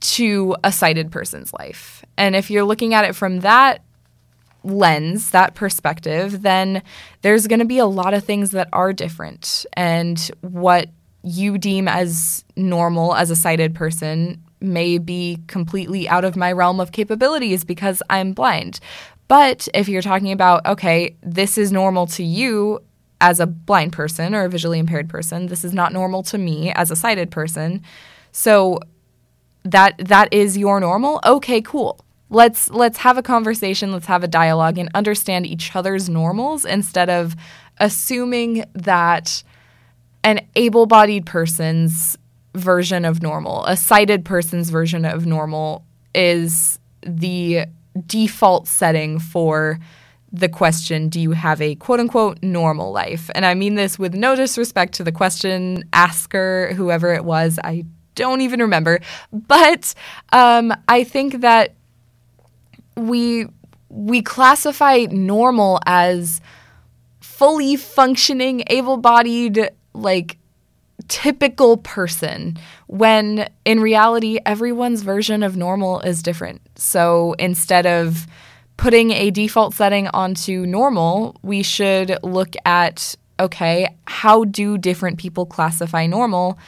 to 0.00 0.54
a 0.62 0.70
sighted 0.70 1.10
person's 1.10 1.52
life. 1.52 2.04
And 2.16 2.36
if 2.36 2.48
you're 2.48 2.62
looking 2.62 2.94
at 2.94 3.04
it 3.04 3.16
from 3.16 3.40
that 3.40 3.82
lens, 4.62 5.30
that 5.30 5.56
perspective, 5.56 6.42
then 6.42 6.80
there's 7.22 7.48
going 7.48 7.58
to 7.58 7.64
be 7.64 7.78
a 7.78 7.86
lot 7.86 8.14
of 8.14 8.22
things 8.22 8.52
that 8.52 8.68
are 8.72 8.92
different. 8.92 9.66
And 9.72 10.20
what 10.42 10.90
you 11.24 11.58
deem 11.58 11.88
as 11.88 12.44
normal 12.54 13.16
as 13.16 13.32
a 13.32 13.36
sighted 13.36 13.74
person 13.74 14.40
may 14.60 14.98
be 14.98 15.38
completely 15.46 16.08
out 16.08 16.24
of 16.24 16.36
my 16.36 16.52
realm 16.52 16.80
of 16.80 16.92
capabilities 16.92 17.64
because 17.64 18.02
I'm 18.08 18.32
blind. 18.32 18.80
But 19.28 19.68
if 19.74 19.88
you're 19.88 20.02
talking 20.02 20.32
about, 20.32 20.64
okay, 20.66 21.16
this 21.22 21.58
is 21.58 21.72
normal 21.72 22.06
to 22.08 22.24
you 22.24 22.80
as 23.20 23.40
a 23.40 23.46
blind 23.46 23.92
person 23.92 24.34
or 24.34 24.44
a 24.44 24.48
visually 24.48 24.78
impaired 24.78 25.08
person, 25.08 25.46
this 25.46 25.64
is 25.64 25.72
not 25.72 25.92
normal 25.92 26.22
to 26.24 26.38
me 26.38 26.72
as 26.72 26.90
a 26.90 26.96
sighted 26.96 27.30
person. 27.30 27.82
So 28.32 28.80
that 29.64 29.94
that 29.98 30.32
is 30.32 30.56
your 30.56 30.78
normal. 30.80 31.20
Okay, 31.24 31.60
cool. 31.60 31.98
Let's 32.28 32.70
let's 32.70 32.98
have 32.98 33.18
a 33.18 33.22
conversation, 33.22 33.92
let's 33.92 34.06
have 34.06 34.22
a 34.22 34.28
dialogue 34.28 34.78
and 34.78 34.88
understand 34.94 35.46
each 35.46 35.74
other's 35.74 36.08
normals 36.08 36.64
instead 36.64 37.08
of 37.10 37.36
assuming 37.78 38.64
that 38.74 39.42
an 40.24 40.40
able-bodied 40.56 41.24
person's 41.24 42.18
version 42.56 43.04
of 43.04 43.22
normal, 43.22 43.64
a 43.66 43.76
sighted 43.76 44.24
person's 44.24 44.70
version 44.70 45.04
of 45.04 45.26
normal 45.26 45.84
is 46.14 46.78
the 47.02 47.66
default 48.06 48.66
setting 48.66 49.18
for 49.18 49.78
the 50.32 50.48
question, 50.48 51.08
do 51.08 51.20
you 51.20 51.30
have 51.32 51.62
a 51.62 51.76
quote 51.76 52.00
unquote 52.00 52.42
normal 52.42 52.92
life? 52.92 53.30
And 53.34 53.46
I 53.46 53.54
mean 53.54 53.74
this 53.74 53.98
with 53.98 54.14
no 54.14 54.34
disrespect 54.34 54.94
to 54.94 55.04
the 55.04 55.12
question 55.12 55.84
asker, 55.92 56.72
whoever 56.74 57.14
it 57.14 57.24
was. 57.24 57.58
I 57.62 57.84
don't 58.14 58.40
even 58.40 58.60
remember. 58.60 59.00
But 59.32 59.94
um, 60.32 60.72
I 60.88 61.04
think 61.04 61.40
that 61.40 61.74
we 62.96 63.46
we 63.88 64.20
classify 64.20 65.06
normal 65.10 65.80
as 65.86 66.40
fully 67.20 67.76
functioning, 67.76 68.64
able-bodied, 68.66 69.70
like 69.94 70.38
typical 71.08 71.76
person 71.78 72.58
when 72.86 73.48
in 73.64 73.80
reality 73.80 74.38
everyone's 74.44 75.02
version 75.02 75.42
of 75.42 75.56
normal 75.56 76.00
is 76.00 76.22
different. 76.22 76.60
So 76.76 77.34
instead 77.38 77.86
of 77.86 78.26
putting 78.76 79.10
a 79.12 79.30
default 79.30 79.74
setting 79.74 80.08
onto 80.08 80.66
normal, 80.66 81.38
we 81.42 81.62
should 81.62 82.16
look 82.22 82.54
at 82.64 83.14
okay, 83.38 83.94
how 84.06 84.44
do 84.44 84.78
different 84.78 85.18
people 85.18 85.44
classify 85.44 86.06
normal 86.06 86.58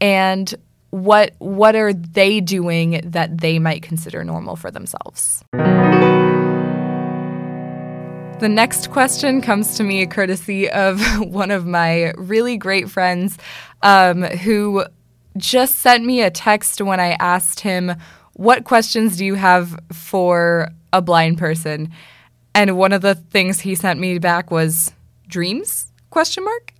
and 0.00 0.54
what 0.90 1.34
what 1.38 1.74
are 1.74 1.92
they 1.92 2.40
doing 2.40 3.00
that 3.04 3.38
they 3.38 3.58
might 3.58 3.82
consider 3.82 4.24
normal 4.24 4.56
for 4.56 4.70
themselves? 4.70 5.44
The 8.40 8.48
next 8.48 8.90
question 8.90 9.40
comes 9.40 9.76
to 9.76 9.84
me 9.84 10.04
courtesy 10.06 10.68
of 10.68 11.00
one 11.18 11.50
of 11.50 11.66
my 11.66 12.12
really 12.18 12.56
great 12.56 12.90
friends 12.90 13.38
um, 13.82 14.22
who 14.22 14.84
just 15.36 15.78
sent 15.78 16.04
me 16.04 16.20
a 16.20 16.30
text 16.30 16.80
when 16.80 17.00
I 17.00 17.12
asked 17.12 17.60
him, 17.60 17.94
What 18.34 18.64
questions 18.64 19.16
do 19.16 19.24
you 19.24 19.34
have 19.34 19.78
for 19.92 20.68
a 20.92 21.00
blind 21.00 21.38
person? 21.38 21.92
And 22.54 22.76
one 22.76 22.92
of 22.92 23.02
the 23.02 23.14
things 23.14 23.60
he 23.60 23.74
sent 23.74 23.98
me 23.98 24.18
back 24.18 24.50
was 24.50 24.92
dreams? 25.28 25.92
Question 26.10 26.44
mark. 26.44 26.72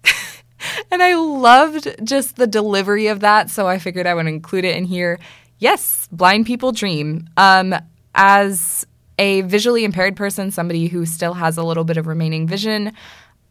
and 0.90 1.02
I 1.02 1.14
loved 1.14 1.88
just 2.04 2.36
the 2.36 2.46
delivery 2.46 3.06
of 3.06 3.20
that, 3.20 3.48
so 3.48 3.66
I 3.66 3.78
figured 3.78 4.06
I 4.06 4.14
would 4.14 4.26
include 4.26 4.64
it 4.64 4.76
in 4.76 4.84
here. 4.84 5.18
Yes, 5.58 6.08
blind 6.12 6.46
people 6.46 6.72
dream. 6.72 7.28
Um, 7.36 7.74
as 8.14 8.86
a 9.18 9.42
visually 9.42 9.84
impaired 9.84 10.16
person, 10.16 10.50
somebody 10.50 10.88
who 10.88 11.06
still 11.06 11.34
has 11.34 11.56
a 11.56 11.62
little 11.62 11.84
bit 11.84 11.96
of 11.96 12.06
remaining 12.06 12.46
vision, 12.46 12.92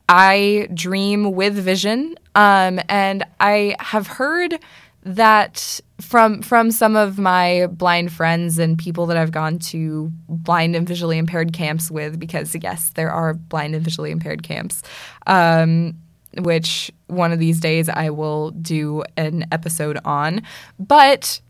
I 0.09 0.67
dream 0.73 1.31
with 1.31 1.55
vision. 1.55 2.15
Um, 2.35 2.79
and 2.89 3.23
I 3.39 3.75
have 3.79 4.07
heard 4.07 4.59
that 5.05 5.81
from 5.99 6.41
from 6.41 6.71
some 6.71 6.95
of 6.95 7.19
my 7.19 7.67
blind 7.67 8.11
friends 8.11 8.57
and 8.57 8.77
people 8.77 9.05
that 9.07 9.17
I've 9.17 9.31
gone 9.31 9.59
to 9.59 10.11
blind 10.29 10.75
and 10.75 10.87
visually 10.87 11.17
impaired 11.17 11.53
camps 11.53 11.91
with, 11.91 12.19
because 12.19 12.55
yes, 12.61 12.91
there 12.95 13.11
are 13.11 13.33
blind 13.33 13.75
and 13.75 13.83
visually 13.83 14.11
impaired 14.11 14.43
camps. 14.43 14.81
Um, 15.27 15.95
which 16.39 16.91
one 17.07 17.31
of 17.31 17.39
these 17.39 17.59
days 17.59 17.89
I 17.89 18.09
will 18.09 18.51
do 18.51 19.03
an 19.17 19.45
episode 19.51 19.99
on. 20.03 20.41
But 20.79 21.41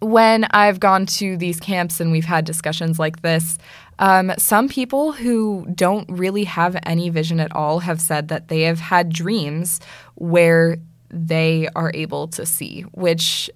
when 0.00 0.44
I've 0.50 0.80
gone 0.80 1.06
to 1.06 1.36
these 1.36 1.60
camps 1.60 2.00
and 2.00 2.10
we've 2.10 2.24
had 2.24 2.44
discussions 2.44 2.98
like 2.98 3.22
this, 3.22 3.58
um, 3.98 4.32
some 4.38 4.68
people 4.68 5.12
who 5.12 5.66
don't 5.74 6.08
really 6.10 6.44
have 6.44 6.76
any 6.84 7.10
vision 7.10 7.38
at 7.38 7.54
all 7.54 7.80
have 7.80 8.00
said 8.00 8.28
that 8.28 8.48
they 8.48 8.62
have 8.62 8.80
had 8.80 9.10
dreams 9.10 9.78
where 10.14 10.78
they 11.10 11.68
are 11.76 11.90
able 11.94 12.28
to 12.28 12.46
see, 12.46 12.82
which 12.92 13.50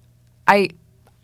I 0.47 0.69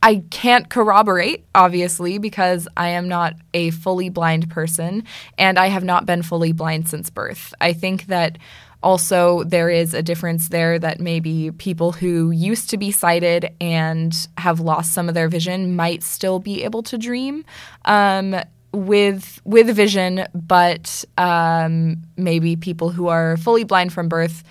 I 0.03 0.23
can't 0.31 0.67
corroborate, 0.67 1.45
obviously, 1.53 2.17
because 2.17 2.67
I 2.75 2.89
am 2.89 3.07
not 3.07 3.35
a 3.53 3.69
fully 3.69 4.09
blind 4.09 4.49
person 4.49 5.03
and 5.37 5.59
I 5.59 5.67
have 5.67 5.83
not 5.83 6.07
been 6.07 6.23
fully 6.23 6.53
blind 6.53 6.89
since 6.89 7.11
birth. 7.11 7.53
I 7.61 7.73
think 7.73 8.07
that 8.07 8.39
also, 8.83 9.43
there 9.43 9.69
is 9.69 9.93
a 9.93 10.01
difference 10.01 10.49
there 10.49 10.79
that 10.79 10.99
maybe 10.99 11.51
people 11.51 11.91
who 11.91 12.31
used 12.31 12.69
to 12.71 12.77
be 12.77 12.91
sighted 12.91 13.53
and 13.61 14.27
have 14.37 14.59
lost 14.59 14.93
some 14.93 15.07
of 15.07 15.13
their 15.13 15.29
vision 15.29 15.75
might 15.75 16.01
still 16.03 16.39
be 16.39 16.63
able 16.63 16.83
to 16.83 16.97
dream. 16.97 17.45
Um, 17.85 18.35
with 18.73 19.41
with 19.43 19.67
vision, 19.75 20.25
but 20.33 21.03
um, 21.17 21.97
maybe 22.15 22.55
people 22.55 22.89
who 22.89 23.09
are 23.09 23.35
fully 23.37 23.65
blind 23.65 23.91
from 23.91 24.07
birth 24.07 24.43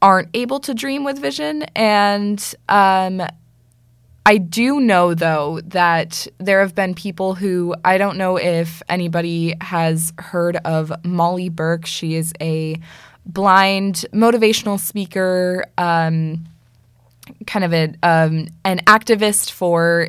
aren't 0.00 0.28
able 0.34 0.60
to 0.60 0.74
dream 0.74 1.04
with 1.04 1.18
vision, 1.18 1.64
and 1.74 2.54
um, 2.68 3.22
I 4.26 4.38
do 4.38 4.80
know, 4.80 5.14
though, 5.14 5.60
that 5.66 6.26
there 6.38 6.60
have 6.60 6.74
been 6.74 6.94
people 6.94 7.36
who 7.36 7.76
I 7.84 7.96
don't 7.96 8.18
know 8.18 8.36
if 8.36 8.82
anybody 8.88 9.54
has 9.60 10.12
heard 10.18 10.56
of 10.64 10.92
Molly 11.04 11.48
Burke. 11.48 11.86
She 11.86 12.16
is 12.16 12.32
a 12.40 12.80
blind 13.24 14.04
motivational 14.12 14.80
speaker, 14.80 15.64
um, 15.78 16.44
kind 17.46 17.64
of 17.64 17.72
a, 17.72 17.94
um, 18.02 18.48
an 18.64 18.80
activist 18.86 19.52
for 19.52 20.08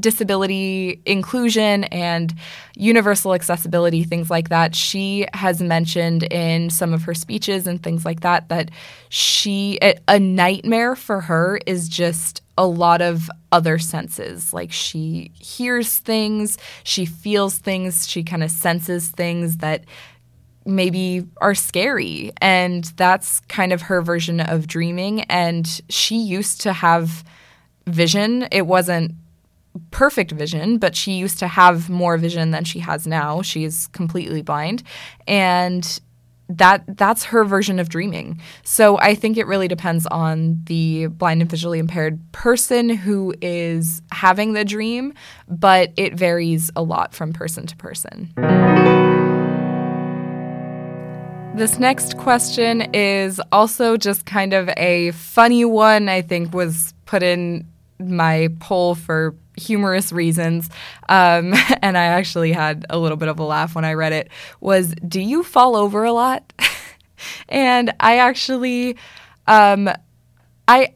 disability 0.00 1.02
inclusion 1.04 1.84
and 1.84 2.32
universal 2.74 3.34
accessibility, 3.34 4.02
things 4.02 4.30
like 4.30 4.48
that. 4.48 4.74
She 4.74 5.26
has 5.34 5.60
mentioned 5.60 6.22
in 6.22 6.70
some 6.70 6.94
of 6.94 7.02
her 7.02 7.12
speeches 7.12 7.66
and 7.66 7.82
things 7.82 8.06
like 8.06 8.20
that 8.20 8.48
that 8.48 8.70
she, 9.10 9.78
a 9.82 10.18
nightmare 10.18 10.96
for 10.96 11.20
her 11.22 11.60
is 11.66 11.88
just 11.88 12.40
a 12.58 12.66
lot 12.66 13.00
of 13.00 13.30
other 13.52 13.78
senses. 13.78 14.52
Like 14.52 14.72
she 14.72 15.30
hears 15.34 15.96
things, 15.96 16.58
she 16.84 17.06
feels 17.06 17.56
things, 17.56 18.06
she 18.06 18.22
kind 18.22 18.42
of 18.42 18.50
senses 18.50 19.08
things 19.08 19.58
that 19.58 19.84
maybe 20.66 21.24
are 21.40 21.54
scary. 21.54 22.32
And 22.42 22.84
that's 22.96 23.40
kind 23.48 23.72
of 23.72 23.82
her 23.82 24.02
version 24.02 24.40
of 24.40 24.66
dreaming. 24.66 25.22
And 25.22 25.80
she 25.88 26.16
used 26.16 26.60
to 26.62 26.72
have 26.74 27.24
vision. 27.86 28.48
It 28.50 28.66
wasn't 28.66 29.12
perfect 29.92 30.32
vision, 30.32 30.78
but 30.78 30.96
she 30.96 31.12
used 31.12 31.38
to 31.38 31.46
have 31.46 31.88
more 31.88 32.18
vision 32.18 32.50
than 32.50 32.64
she 32.64 32.80
has 32.80 33.06
now. 33.06 33.40
She 33.40 33.64
is 33.64 33.86
completely 33.88 34.42
blind. 34.42 34.82
And 35.28 36.00
that 36.48 36.96
that's 36.96 37.24
her 37.24 37.44
version 37.44 37.78
of 37.78 37.88
dreaming. 37.88 38.40
So 38.64 38.98
I 38.98 39.14
think 39.14 39.36
it 39.36 39.46
really 39.46 39.68
depends 39.68 40.06
on 40.06 40.60
the 40.64 41.06
blind 41.08 41.42
and 41.42 41.50
visually 41.50 41.78
impaired 41.78 42.20
person 42.32 42.88
who 42.88 43.34
is 43.42 44.00
having 44.12 44.54
the 44.54 44.64
dream, 44.64 45.12
but 45.46 45.92
it 45.96 46.14
varies 46.14 46.70
a 46.74 46.82
lot 46.82 47.14
from 47.14 47.32
person 47.32 47.66
to 47.66 47.76
person. 47.76 48.32
This 51.54 51.78
next 51.78 52.16
question 52.18 52.82
is 52.94 53.40
also 53.50 53.96
just 53.96 54.24
kind 54.26 54.54
of 54.54 54.70
a 54.76 55.10
funny 55.10 55.64
one, 55.64 56.08
I 56.08 56.22
think 56.22 56.54
was 56.54 56.94
put 57.04 57.22
in 57.22 57.66
my 57.98 58.48
poll 58.60 58.94
for 58.94 59.34
humorous 59.58 60.12
reasons, 60.12 60.70
um, 61.08 61.54
and 61.82 61.98
I 61.98 62.04
actually 62.04 62.52
had 62.52 62.86
a 62.90 62.98
little 62.98 63.16
bit 63.16 63.28
of 63.28 63.38
a 63.38 63.44
laugh 63.44 63.74
when 63.74 63.84
I 63.84 63.94
read 63.94 64.12
it, 64.12 64.30
was 64.60 64.94
Do 65.06 65.20
you 65.20 65.42
fall 65.42 65.76
over 65.76 66.04
a 66.04 66.12
lot? 66.12 66.52
and 67.48 67.92
I 68.00 68.18
actually, 68.18 68.96
um, 69.46 69.90
I, 70.66 70.94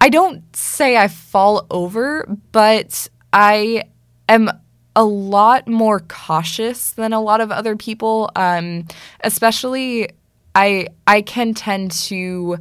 I 0.00 0.08
don't 0.08 0.54
say 0.54 0.96
I 0.96 1.08
fall 1.08 1.66
over, 1.70 2.26
but 2.50 3.08
I 3.32 3.84
am 4.28 4.50
a 4.94 5.04
lot 5.04 5.68
more 5.68 6.00
cautious 6.00 6.90
than 6.90 7.12
a 7.12 7.20
lot 7.20 7.40
of 7.40 7.50
other 7.50 7.76
people. 7.76 8.30
Um, 8.36 8.86
especially, 9.22 10.10
I 10.54 10.88
I 11.06 11.22
can 11.22 11.54
tend 11.54 11.92
to 11.92 12.58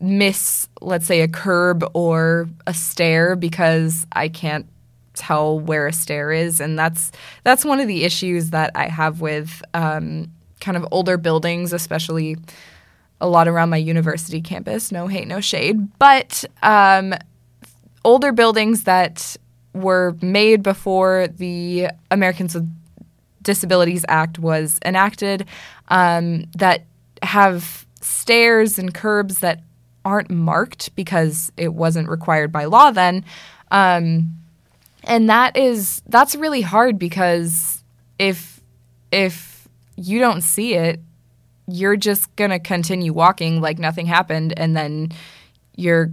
miss, 0.00 0.68
let's 0.80 1.06
say, 1.06 1.22
a 1.22 1.28
curb 1.28 1.84
or 1.94 2.48
a 2.66 2.74
stair 2.74 3.36
because 3.36 4.06
I 4.12 4.28
can't 4.28 4.66
tell 5.14 5.58
where 5.58 5.86
a 5.86 5.92
stair 5.92 6.32
is, 6.32 6.60
and 6.60 6.78
that's 6.78 7.12
that's 7.42 7.64
one 7.64 7.80
of 7.80 7.88
the 7.88 8.04
issues 8.04 8.50
that 8.50 8.70
I 8.74 8.88
have 8.88 9.20
with 9.20 9.62
um, 9.72 10.30
kind 10.60 10.76
of 10.76 10.86
older 10.90 11.16
buildings, 11.16 11.72
especially 11.72 12.36
a 13.20 13.28
lot 13.28 13.48
around 13.48 13.70
my 13.70 13.76
university 13.76 14.40
campus. 14.40 14.92
No 14.92 15.06
hate, 15.06 15.28
no 15.28 15.40
shade, 15.40 15.98
but 15.98 16.44
um, 16.62 17.14
older 18.04 18.32
buildings 18.32 18.84
that 18.84 19.36
were 19.72 20.16
made 20.22 20.62
before 20.62 21.26
the 21.28 21.88
Americans 22.10 22.54
with 22.54 22.68
Disabilities 23.42 24.04
Act 24.08 24.38
was 24.38 24.78
enacted 24.84 25.46
um, 25.88 26.44
that 26.56 26.84
have 27.22 27.86
stairs 28.00 28.78
and 28.78 28.94
curbs 28.94 29.38
that 29.38 29.60
aren't 30.04 30.30
marked 30.30 30.94
because 30.94 31.50
it 31.56 31.74
wasn't 31.74 32.08
required 32.08 32.52
by 32.52 32.64
law 32.66 32.90
then. 32.90 33.24
Um, 33.70 34.34
and 35.06 35.28
that 35.28 35.56
is 35.56 36.02
that's 36.06 36.34
really 36.34 36.62
hard 36.62 36.98
because 36.98 37.82
if 38.18 38.60
if 39.12 39.68
you 39.96 40.18
don't 40.18 40.42
see 40.42 40.74
it, 40.74 41.00
you're 41.66 41.96
just 41.96 42.34
gonna 42.36 42.58
continue 42.58 43.12
walking 43.12 43.60
like 43.60 43.78
nothing 43.78 44.06
happened, 44.06 44.54
and 44.56 44.76
then 44.76 45.12
you're 45.76 46.12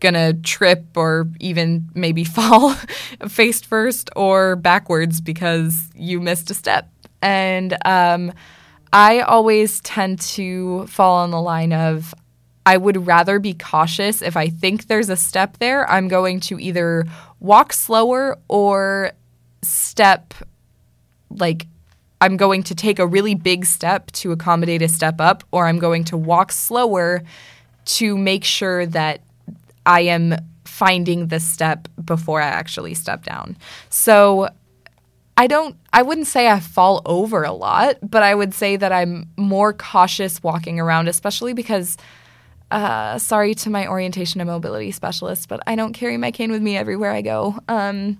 gonna 0.00 0.34
trip 0.34 0.84
or 0.96 1.28
even 1.40 1.88
maybe 1.94 2.24
fall 2.36 2.74
face 3.28 3.60
first 3.60 4.10
or 4.16 4.56
backwards 4.56 5.20
because 5.20 5.88
you 5.94 6.20
missed 6.20 6.50
a 6.50 6.54
step. 6.54 6.88
And 7.22 7.76
um, 7.86 8.32
I 8.92 9.20
always 9.20 9.80
tend 9.80 10.20
to 10.20 10.86
fall 10.86 11.16
on 11.16 11.30
the 11.30 11.40
line 11.40 11.72
of 11.72 12.14
I 12.66 12.76
would 12.76 13.06
rather 13.06 13.38
be 13.38 13.54
cautious. 13.54 14.22
If 14.22 14.36
I 14.36 14.48
think 14.48 14.86
there's 14.86 15.10
a 15.10 15.16
step 15.16 15.58
there, 15.58 15.88
I'm 15.90 16.08
going 16.08 16.40
to 16.40 16.58
either 16.58 17.04
walk 17.44 17.74
slower 17.74 18.38
or 18.48 19.12
step 19.60 20.32
like 21.28 21.66
I'm 22.20 22.38
going 22.38 22.62
to 22.64 22.74
take 22.74 22.98
a 22.98 23.06
really 23.06 23.34
big 23.34 23.66
step 23.66 24.10
to 24.12 24.32
accommodate 24.32 24.80
a 24.80 24.88
step 24.88 25.20
up, 25.20 25.44
or 25.52 25.66
I'm 25.66 25.78
going 25.78 26.04
to 26.04 26.16
walk 26.16 26.52
slower 26.52 27.22
to 27.84 28.16
make 28.16 28.44
sure 28.44 28.86
that 28.86 29.20
I 29.84 30.00
am 30.02 30.36
finding 30.64 31.26
the 31.26 31.38
step 31.38 31.86
before 32.02 32.40
I 32.40 32.46
actually 32.46 32.94
step 32.94 33.24
down. 33.24 33.58
So 33.90 34.48
I 35.36 35.46
don't 35.46 35.76
I 35.92 36.00
wouldn't 36.00 36.28
say 36.28 36.48
I 36.48 36.60
fall 36.60 37.02
over 37.04 37.44
a 37.44 37.52
lot, 37.52 37.98
but 38.02 38.22
I 38.22 38.34
would 38.34 38.54
say 38.54 38.76
that 38.76 38.90
I'm 38.90 39.28
more 39.36 39.74
cautious 39.74 40.42
walking 40.42 40.80
around, 40.80 41.08
especially 41.08 41.52
because 41.52 41.98
uh, 42.70 43.18
sorry 43.18 43.54
to 43.54 43.70
my 43.70 43.86
orientation 43.86 44.40
and 44.40 44.48
mobility 44.48 44.90
specialist, 44.90 45.48
but 45.48 45.60
I 45.66 45.76
don't 45.76 45.92
carry 45.92 46.16
my 46.16 46.30
cane 46.30 46.50
with 46.50 46.62
me 46.62 46.76
everywhere 46.76 47.12
I 47.12 47.22
go. 47.22 47.58
Um, 47.68 48.18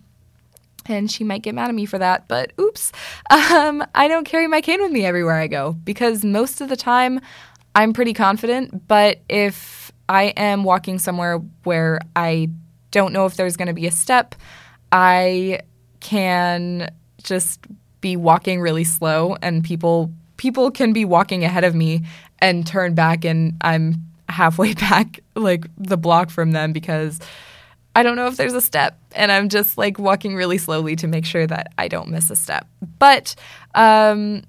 and 0.86 1.10
she 1.10 1.24
might 1.24 1.42
get 1.42 1.54
mad 1.54 1.68
at 1.68 1.74
me 1.74 1.86
for 1.86 1.98
that, 1.98 2.28
but 2.28 2.52
oops. 2.60 2.92
Um, 3.30 3.84
I 3.94 4.08
don't 4.08 4.24
carry 4.24 4.46
my 4.46 4.60
cane 4.60 4.80
with 4.80 4.92
me 4.92 5.04
everywhere 5.04 5.36
I 5.36 5.46
go 5.46 5.72
because 5.84 6.24
most 6.24 6.60
of 6.60 6.68
the 6.68 6.76
time 6.76 7.20
I'm 7.74 7.92
pretty 7.92 8.12
confident. 8.12 8.86
But 8.86 9.20
if 9.28 9.92
I 10.08 10.24
am 10.36 10.64
walking 10.64 10.98
somewhere 10.98 11.38
where 11.64 12.00
I 12.14 12.50
don't 12.90 13.12
know 13.12 13.26
if 13.26 13.37
there's 13.37 13.57
going 13.57 13.68
to 13.68 13.74
be 13.74 13.87
a 13.87 13.90
step, 13.90 14.35
I 14.92 15.61
can 16.00 16.92
just 17.22 17.61
be 18.00 18.16
walking 18.16 18.61
really 18.61 18.85
slow 18.85 19.37
and 19.40 19.64
people 19.64 20.12
people 20.37 20.70
can 20.70 20.92
be 20.92 21.04
walking 21.04 21.42
ahead 21.44 21.64
of 21.64 21.74
me 21.74 22.02
and 22.40 22.66
turn 22.66 22.94
back 22.94 23.24
and 23.24 23.57
I'm 23.62 23.94
halfway 24.35 24.75
back 24.88 25.20
like 25.35 25.66
the 25.79 25.97
block 25.97 26.31
from 26.31 26.53
them 26.53 26.73
because 26.73 27.20
I 27.97 28.03
don't 28.03 28.16
know 28.16 28.27
if 28.27 28.37
there's 28.37 28.55
a 28.55 28.61
step 28.61 28.99
and 29.12 29.31
I'm 29.31 29.49
just 29.49 29.79
like 29.79 29.99
walking 29.99 30.35
really 30.35 30.59
slowly 30.59 30.97
to 30.97 31.07
make 31.07 31.25
sure 31.25 31.47
that 31.47 31.73
I 31.79 31.88
don't 31.88 32.09
miss 32.09 32.31
a 32.31 32.37
step. 32.37 32.66
But 32.99 33.37
um, 33.75 34.42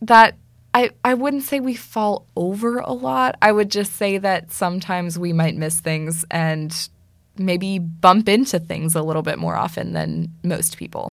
that 0.00 0.34
I, 0.74 0.90
I 1.04 1.14
wouldn't 1.14 1.42
say 1.42 1.60
we 1.60 1.74
fall 1.74 2.26
over 2.36 2.78
a 2.78 2.92
lot. 2.92 3.36
I 3.42 3.52
would 3.52 3.70
just 3.70 3.96
say 3.96 4.18
that 4.18 4.52
sometimes 4.52 5.18
we 5.18 5.32
might 5.32 5.56
miss 5.56 5.80
things 5.80 6.24
and 6.30 6.88
maybe 7.36 7.78
bump 7.78 8.28
into 8.28 8.58
things 8.58 8.94
a 8.94 9.02
little 9.02 9.22
bit 9.22 9.38
more 9.38 9.56
often 9.56 9.92
than 9.92 10.32
most 10.42 10.76
people. 10.76 11.07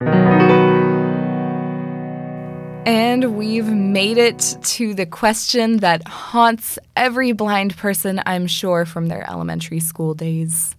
And 3.15 3.37
we've 3.37 3.71
made 3.71 4.17
it 4.17 4.57
to 4.61 4.93
the 4.93 5.05
question 5.05 5.77
that 5.77 6.05
haunts 6.05 6.77
every 6.97 7.31
blind 7.31 7.77
person, 7.77 8.21
I'm 8.25 8.45
sure, 8.45 8.83
from 8.83 9.07
their 9.07 9.25
elementary 9.31 9.79
school 9.79 10.13
days. 10.13 10.75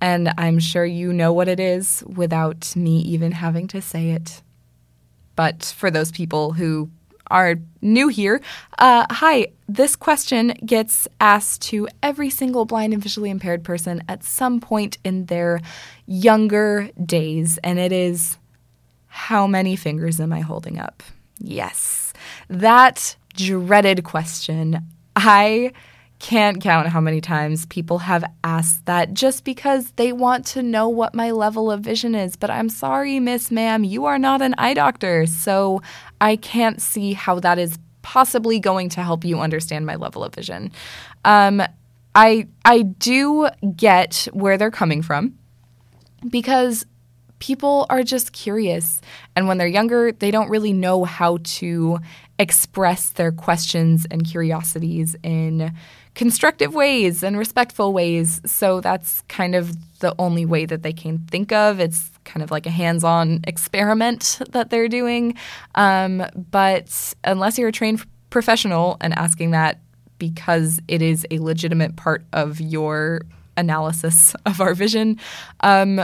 And 0.00 0.32
I'm 0.38 0.60
sure 0.60 0.84
you 0.86 1.12
know 1.12 1.32
what 1.32 1.48
it 1.48 1.58
is 1.58 2.04
without 2.06 2.76
me 2.76 3.00
even 3.00 3.32
having 3.32 3.66
to 3.66 3.82
say 3.82 4.10
it. 4.10 4.40
But 5.34 5.74
for 5.76 5.90
those 5.90 6.12
people 6.12 6.52
who 6.52 6.90
are 7.28 7.56
new 7.82 8.06
here, 8.06 8.40
uh, 8.78 9.06
hi, 9.10 9.48
this 9.68 9.96
question 9.96 10.50
gets 10.64 11.08
asked 11.20 11.62
to 11.62 11.88
every 12.04 12.30
single 12.30 12.66
blind 12.66 12.92
and 12.92 13.02
visually 13.02 13.30
impaired 13.30 13.64
person 13.64 14.00
at 14.08 14.22
some 14.22 14.60
point 14.60 14.98
in 15.02 15.26
their 15.26 15.60
younger 16.06 16.88
days. 17.04 17.58
And 17.64 17.80
it 17.80 17.90
is 17.90 18.38
how 19.08 19.48
many 19.48 19.74
fingers 19.74 20.20
am 20.20 20.32
I 20.32 20.38
holding 20.38 20.78
up? 20.78 21.02
Yes, 21.46 22.12
that 22.48 23.16
dreaded 23.34 24.04
question. 24.04 24.84
I 25.14 25.72
can't 26.18 26.62
count 26.62 26.88
how 26.88 27.00
many 27.00 27.20
times 27.20 27.66
people 27.66 27.98
have 27.98 28.24
asked 28.42 28.86
that 28.86 29.12
just 29.12 29.44
because 29.44 29.90
they 29.96 30.10
want 30.10 30.46
to 30.46 30.62
know 30.62 30.88
what 30.88 31.14
my 31.14 31.30
level 31.30 31.70
of 31.70 31.80
vision 31.80 32.14
is. 32.14 32.34
But 32.34 32.50
I'm 32.50 32.70
sorry, 32.70 33.20
Miss 33.20 33.50
Ma'am, 33.50 33.84
you 33.84 34.06
are 34.06 34.18
not 34.18 34.40
an 34.40 34.54
eye 34.56 34.72
doctor, 34.72 35.26
so 35.26 35.82
I 36.22 36.36
can't 36.36 36.80
see 36.80 37.12
how 37.12 37.40
that 37.40 37.58
is 37.58 37.78
possibly 38.00 38.58
going 38.58 38.88
to 38.90 39.02
help 39.02 39.24
you 39.24 39.40
understand 39.40 39.84
my 39.84 39.96
level 39.96 40.24
of 40.24 40.34
vision. 40.34 40.72
Um, 41.26 41.62
I 42.14 42.46
I 42.64 42.82
do 42.82 43.48
get 43.76 44.28
where 44.32 44.56
they're 44.56 44.70
coming 44.70 45.02
from 45.02 45.36
because 46.30 46.86
people 47.44 47.84
are 47.90 48.02
just 48.02 48.32
curious. 48.32 49.02
And 49.36 49.46
when 49.46 49.58
they're 49.58 49.66
younger, 49.66 50.12
they 50.12 50.30
don't 50.30 50.48
really 50.48 50.72
know 50.72 51.04
how 51.04 51.40
to 51.58 51.98
express 52.38 53.10
their 53.10 53.32
questions 53.32 54.06
and 54.10 54.24
curiosities 54.24 55.14
in 55.22 55.74
constructive 56.14 56.74
ways 56.74 57.22
and 57.22 57.36
respectful 57.36 57.92
ways. 57.92 58.40
So 58.46 58.80
that's 58.80 59.20
kind 59.28 59.54
of 59.54 59.76
the 59.98 60.14
only 60.18 60.46
way 60.46 60.64
that 60.64 60.82
they 60.82 60.94
can 60.94 61.18
think 61.26 61.52
of. 61.52 61.80
It's 61.80 62.10
kind 62.24 62.42
of 62.42 62.50
like 62.50 62.64
a 62.64 62.70
hands 62.70 63.04
on 63.04 63.40
experiment 63.46 64.40
that 64.52 64.70
they're 64.70 64.88
doing. 64.88 65.34
Um, 65.74 66.24
but 66.50 67.12
unless 67.24 67.58
you're 67.58 67.68
a 67.68 67.72
trained 67.72 68.06
professional 68.30 68.96
and 69.02 69.12
asking 69.18 69.50
that 69.50 69.80
because 70.18 70.80
it 70.88 71.02
is 71.02 71.26
a 71.30 71.40
legitimate 71.40 71.96
part 71.96 72.24
of 72.32 72.58
your 72.58 73.20
analysis 73.58 74.34
of 74.46 74.62
our 74.62 74.72
vision, 74.72 75.20
um, 75.60 76.00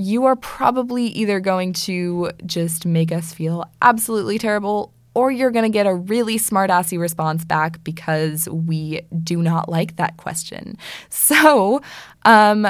you 0.00 0.24
are 0.24 0.36
probably 0.36 1.04
either 1.06 1.40
going 1.40 1.72
to 1.74 2.30
just 2.46 2.86
make 2.86 3.12
us 3.12 3.32
feel 3.34 3.64
absolutely 3.82 4.38
terrible 4.38 4.92
or 5.14 5.30
you're 5.30 5.50
going 5.50 5.64
to 5.64 5.70
get 5.70 5.86
a 5.86 5.94
really 5.94 6.38
smart 6.38 6.70
smartassy 6.70 6.98
response 6.98 7.44
back 7.44 7.82
because 7.84 8.48
we 8.48 9.02
do 9.22 9.42
not 9.42 9.68
like 9.68 9.96
that 9.96 10.16
question. 10.16 10.76
So, 11.10 11.80
um, 12.24 12.66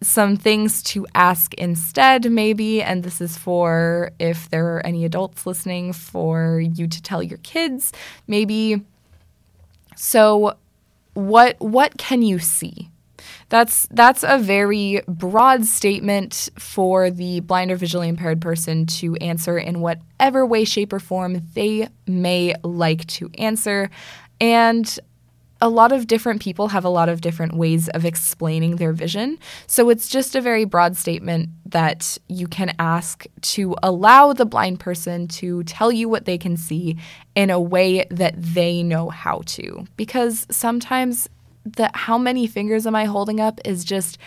some 0.00 0.36
things 0.36 0.82
to 0.84 1.06
ask 1.14 1.54
instead, 1.54 2.30
maybe, 2.30 2.80
and 2.82 3.02
this 3.02 3.20
is 3.20 3.36
for 3.36 4.12
if 4.18 4.48
there 4.50 4.76
are 4.76 4.86
any 4.86 5.04
adults 5.04 5.44
listening, 5.46 5.92
for 5.92 6.60
you 6.60 6.86
to 6.86 7.02
tell 7.02 7.22
your 7.22 7.38
kids, 7.38 7.92
maybe. 8.28 8.82
So, 9.96 10.56
what 11.14 11.56
what 11.58 11.98
can 11.98 12.22
you 12.22 12.38
see? 12.38 12.90
That's 13.48 13.86
that's 13.90 14.22
a 14.22 14.38
very 14.38 15.02
broad 15.06 15.64
statement 15.64 16.50
for 16.58 17.10
the 17.10 17.40
blind 17.40 17.70
or 17.70 17.76
visually 17.76 18.08
impaired 18.08 18.40
person 18.40 18.86
to 18.86 19.16
answer 19.16 19.58
in 19.58 19.80
whatever 19.80 20.44
way, 20.46 20.64
shape, 20.64 20.92
or 20.92 21.00
form 21.00 21.42
they 21.54 21.88
may 22.06 22.54
like 22.62 23.06
to 23.06 23.30
answer. 23.38 23.90
And 24.40 24.98
a 25.60 25.68
lot 25.68 25.92
of 25.92 26.06
different 26.06 26.40
people 26.40 26.68
have 26.68 26.84
a 26.84 26.88
lot 26.88 27.08
of 27.08 27.20
different 27.20 27.54
ways 27.54 27.88
of 27.88 28.04
explaining 28.04 28.76
their 28.76 28.92
vision. 28.92 29.38
So 29.66 29.90
it's 29.90 30.08
just 30.08 30.36
a 30.36 30.40
very 30.40 30.64
broad 30.64 30.96
statement 30.96 31.48
that 31.66 32.16
you 32.28 32.46
can 32.46 32.74
ask 32.78 33.26
to 33.40 33.74
allow 33.82 34.32
the 34.32 34.46
blind 34.46 34.80
person 34.80 35.26
to 35.28 35.64
tell 35.64 35.90
you 35.90 36.08
what 36.08 36.26
they 36.26 36.38
can 36.38 36.56
see 36.56 36.96
in 37.34 37.50
a 37.50 37.60
way 37.60 38.06
that 38.10 38.34
they 38.36 38.82
know 38.82 39.10
how 39.10 39.42
to. 39.46 39.86
Because 39.96 40.46
sometimes 40.50 41.28
the 41.76 41.90
how 41.94 42.18
many 42.18 42.46
fingers 42.46 42.86
am 42.86 42.94
I 42.94 43.04
holding 43.04 43.40
up 43.40 43.60
is 43.64 43.84
just 43.84 44.18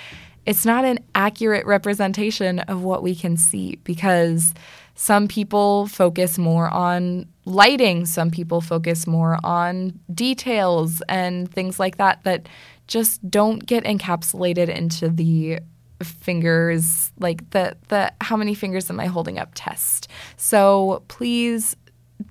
it's 0.46 0.66
not 0.66 0.86
an 0.86 1.00
accurate 1.14 1.66
representation 1.66 2.60
of 2.60 2.84
what 2.84 3.04
we 3.04 3.16
can 3.16 3.38
see 3.38 3.76
because 3.84 4.54
some 4.96 5.28
people 5.28 5.88
focus 5.88 6.38
more 6.38 6.70
on 6.70 7.28
lighting, 7.46 8.06
some 8.06 8.32
people 8.32 8.62
focus 8.62 9.08
more 9.08 9.40
on 9.44 10.00
details 10.14 11.02
and 11.10 11.52
things 11.52 11.80
like 11.80 11.98
that 11.98 12.24
that 12.24 12.48
just 12.88 13.28
don't 13.30 13.66
get 13.66 13.84
encapsulated 13.84 14.68
into 14.68 15.10
the 15.10 15.60
fingers 16.04 17.12
like 17.20 17.48
the 17.52 17.76
the 17.90 18.12
how 18.22 18.36
many 18.36 18.54
fingers 18.56 18.90
am 18.90 19.00
I 19.00 19.06
holding 19.06 19.38
up 19.38 19.52
test. 19.54 20.08
So 20.38 21.04
please 21.08 21.76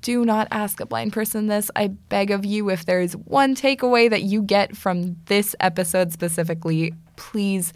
do 0.03 0.25
not 0.25 0.49
ask 0.51 0.81
a 0.81 0.87
blind 0.87 1.13
person 1.13 1.47
this. 1.47 1.71
I 1.77 1.89
beg 1.89 2.31
of 2.31 2.45
you 2.45 2.71
if 2.71 2.87
there 2.87 3.01
is 3.01 3.17
one 3.17 3.55
takeaway 3.55 4.09
that 4.11 4.23
you 4.23 4.43
get 4.43 4.77
from 4.77 5.17
this 5.27 5.55
episode 5.61 6.13
specifically, 6.13 6.95
please 7.17 7.73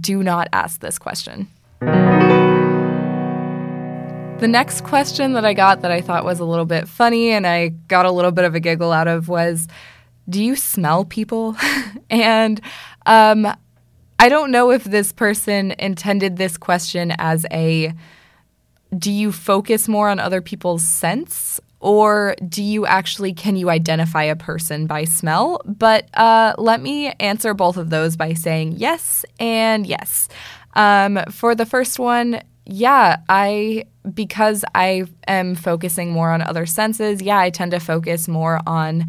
do 0.00 0.22
not 0.22 0.48
ask 0.52 0.80
this 0.80 0.98
question. 0.98 1.48
The 4.40 4.48
next 4.48 4.82
question 4.82 5.32
that 5.32 5.44
I 5.44 5.52
got 5.52 5.80
that 5.82 5.90
I 5.90 6.00
thought 6.00 6.24
was 6.24 6.38
a 6.38 6.44
little 6.44 6.64
bit 6.64 6.88
funny 6.88 7.30
and 7.30 7.46
I 7.46 7.68
got 7.68 8.06
a 8.06 8.10
little 8.10 8.30
bit 8.30 8.44
of 8.44 8.54
a 8.54 8.60
giggle 8.60 8.92
out 8.92 9.08
of 9.08 9.28
was 9.28 9.66
Do 10.28 10.42
you 10.42 10.54
smell 10.56 11.04
people? 11.04 11.56
and 12.10 12.60
um, 13.06 13.52
I 14.18 14.28
don't 14.28 14.50
know 14.50 14.70
if 14.70 14.84
this 14.84 15.12
person 15.12 15.74
intended 15.78 16.36
this 16.36 16.56
question 16.56 17.12
as 17.18 17.46
a 17.50 17.94
do 18.96 19.10
you 19.10 19.32
focus 19.32 19.86
more 19.86 20.08
on 20.08 20.18
other 20.18 20.40
people's 20.40 20.82
sense 20.82 21.60
or 21.80 22.34
do 22.48 22.62
you 22.62 22.86
actually 22.86 23.32
can 23.32 23.56
you 23.56 23.70
identify 23.70 24.22
a 24.22 24.36
person 24.36 24.86
by 24.86 25.04
smell 25.04 25.60
but 25.64 26.08
uh, 26.14 26.54
let 26.58 26.80
me 26.80 27.08
answer 27.20 27.54
both 27.54 27.76
of 27.76 27.90
those 27.90 28.16
by 28.16 28.32
saying 28.32 28.72
yes 28.76 29.24
and 29.38 29.86
yes 29.86 30.28
um, 30.74 31.18
for 31.30 31.54
the 31.54 31.66
first 31.66 31.98
one 31.98 32.40
yeah, 32.70 33.16
I 33.30 33.84
because 34.14 34.64
I 34.74 35.04
am 35.26 35.54
focusing 35.54 36.10
more 36.10 36.30
on 36.30 36.42
other 36.42 36.66
senses, 36.66 37.22
yeah, 37.22 37.38
I 37.38 37.50
tend 37.50 37.70
to 37.72 37.80
focus 37.80 38.28
more 38.28 38.60
on 38.66 39.06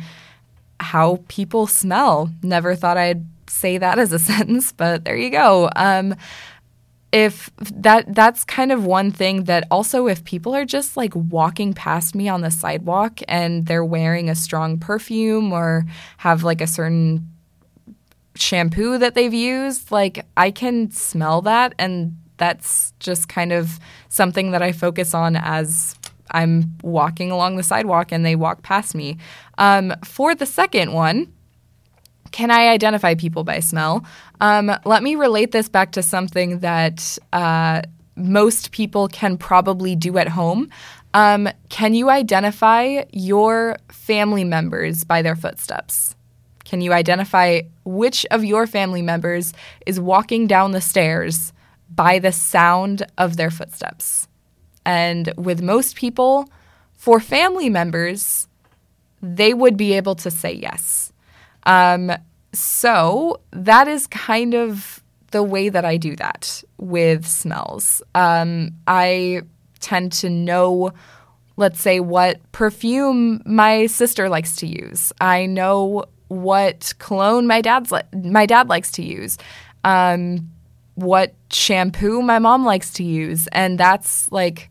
how 0.80 1.20
people 1.28 1.68
smell. 1.68 2.32
Never 2.42 2.74
thought 2.74 2.98
I'd 2.98 3.26
say 3.48 3.78
that 3.78 4.00
as 4.00 4.14
a 4.14 4.20
sentence, 4.20 4.72
but 4.72 5.04
there 5.04 5.18
you 5.18 5.30
go. 5.30 5.70
Um, 5.76 6.16
if 7.12 7.50
that 7.58 8.14
that's 8.14 8.44
kind 8.44 8.72
of 8.72 8.86
one 8.86 9.12
thing 9.12 9.46
that 9.46 9.66
also 9.72 10.08
if 10.08 10.24
people 10.24 10.56
are 10.56 10.66
just 10.66 10.96
like 10.96 11.16
walking 11.16 11.74
past 11.74 12.14
me 12.14 12.30
on 12.30 12.42
the 12.42 12.52
sidewalk 12.52 13.20
and 13.28 13.66
they're 13.66 13.86
wearing 13.86 14.30
a 14.30 14.36
strong 14.36 14.78
perfume 14.78 15.52
or 15.52 15.86
have 16.18 16.44
like 16.44 16.62
a 16.62 16.68
certain 16.68 17.28
shampoo 18.36 18.98
that 18.98 19.16
they've 19.16 19.34
used, 19.34 19.92
like 19.92 20.26
I 20.38 20.52
can 20.52 20.92
smell 20.92 21.42
that 21.44 21.74
and 21.80 22.16
that's 22.38 22.94
just 23.00 23.28
kind 23.28 23.52
of 23.52 23.80
something 24.08 24.52
that 24.52 24.62
I 24.62 24.72
focus 24.72 25.14
on 25.14 25.36
as 25.36 25.96
I'm 26.32 26.78
walking 26.84 27.32
along 27.32 27.58
the 27.58 27.64
sidewalk 27.64 28.12
and 28.12 28.26
they 28.26 28.36
walk 28.36 28.62
past 28.62 28.96
me. 28.96 29.18
Um, 29.58 29.94
for 30.06 30.36
the 30.36 30.46
second 30.46 30.94
one, 30.94 31.34
can 32.32 32.52
I 32.52 32.68
identify 32.68 33.16
people 33.16 33.44
by 33.44 33.60
smell? 33.60 34.06
Um, 34.42 34.72
let 34.86 35.04
me 35.04 35.16
relate 35.16 35.52
this 35.52 35.70
back 35.70 35.92
to 35.94 36.04
something 36.04 36.60
that 36.60 37.18
uh, 37.34 37.82
most 38.16 38.72
people 38.72 39.08
can 39.08 39.38
probably 39.38 39.96
do 39.96 40.18
at 40.18 40.28
home. 40.28 40.70
Um, 41.14 41.50
can 41.70 41.94
you 41.94 42.10
identify 42.10 43.04
your 43.12 43.78
family 43.90 44.44
members 44.44 45.04
by 45.04 45.22
their 45.22 45.36
footsteps? 45.36 46.16
Can 46.66 46.82
you 46.82 46.94
identify 46.94 47.62
which 47.84 48.26
of 48.30 48.46
your 48.46 48.68
family 48.68 49.02
members 49.02 49.54
is 49.88 50.00
walking 50.00 50.46
down 50.46 50.72
the 50.72 50.82
stairs 50.82 51.52
by 51.94 52.20
the 52.20 52.32
sound 52.32 53.06
of 53.18 53.38
their 53.38 53.50
footsteps. 53.50 54.28
And 54.86 55.34
with 55.38 55.62
most 55.62 55.96
people, 55.96 56.50
for 56.94 57.20
family 57.20 57.70
members, 57.70 58.48
they 59.22 59.54
would 59.54 59.76
be 59.76 59.94
able 59.94 60.16
to 60.16 60.32
say 60.32 60.54
yes. 60.54 61.12
Um, 61.64 62.12
so 62.54 63.42
that 63.52 63.88
is 63.88 64.08
kind 64.08 64.54
of 64.54 65.04
the 65.32 65.44
way 65.44 65.70
that 65.70 65.86
I 65.86 65.98
do 65.98 66.16
that 66.16 66.64
with 66.78 67.28
smells. 67.28 68.02
Um, 68.16 68.72
I 68.88 69.42
tend 69.80 70.12
to 70.14 70.30
know, 70.30 70.92
let's 71.58 71.80
say, 71.80 72.00
what 72.00 72.40
perfume 72.52 73.42
my 73.46 73.86
sister 73.86 74.30
likes 74.30 74.56
to 74.58 74.68
use. 74.68 75.14
I 75.22 75.46
know 75.46 76.06
what 76.28 76.94
cologne 77.00 77.48
my 77.48 77.62
dad's 77.62 77.92
li- 77.92 78.02
my 78.24 78.46
dad 78.46 78.70
likes 78.70 78.92
to 78.94 79.04
use. 79.04 79.38
Um, 79.84 80.50
what 80.96 81.34
shampoo 81.50 82.22
my 82.22 82.40
mom 82.40 82.66
likes 82.66 82.92
to 82.92 83.04
use 83.04 83.48
and 83.54 83.80
that's 83.80 84.30
like 84.34 84.70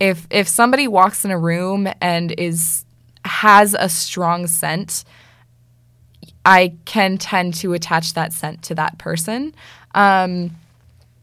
if 0.00 0.26
if 0.30 0.48
somebody 0.48 0.88
walks 0.88 1.24
in 1.24 1.30
a 1.30 1.38
room 1.38 1.86
and 2.00 2.32
is 2.38 2.84
has 3.24 3.74
a 3.78 3.88
strong 3.88 4.46
scent 4.46 5.04
I 6.46 6.74
can 6.86 7.18
tend 7.18 7.54
to 7.54 7.74
attach 7.74 8.14
that 8.14 8.32
scent 8.32 8.62
to 8.64 8.74
that 8.76 8.96
person 8.98 9.54
um, 9.94 10.52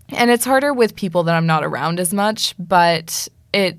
and 0.09 0.29
it's 0.29 0.45
harder 0.45 0.73
with 0.73 0.95
people 0.95 1.23
that 1.23 1.35
I'm 1.35 1.47
not 1.47 1.63
around 1.63 1.99
as 1.99 2.13
much 2.13 2.53
but 2.59 3.27
it 3.53 3.77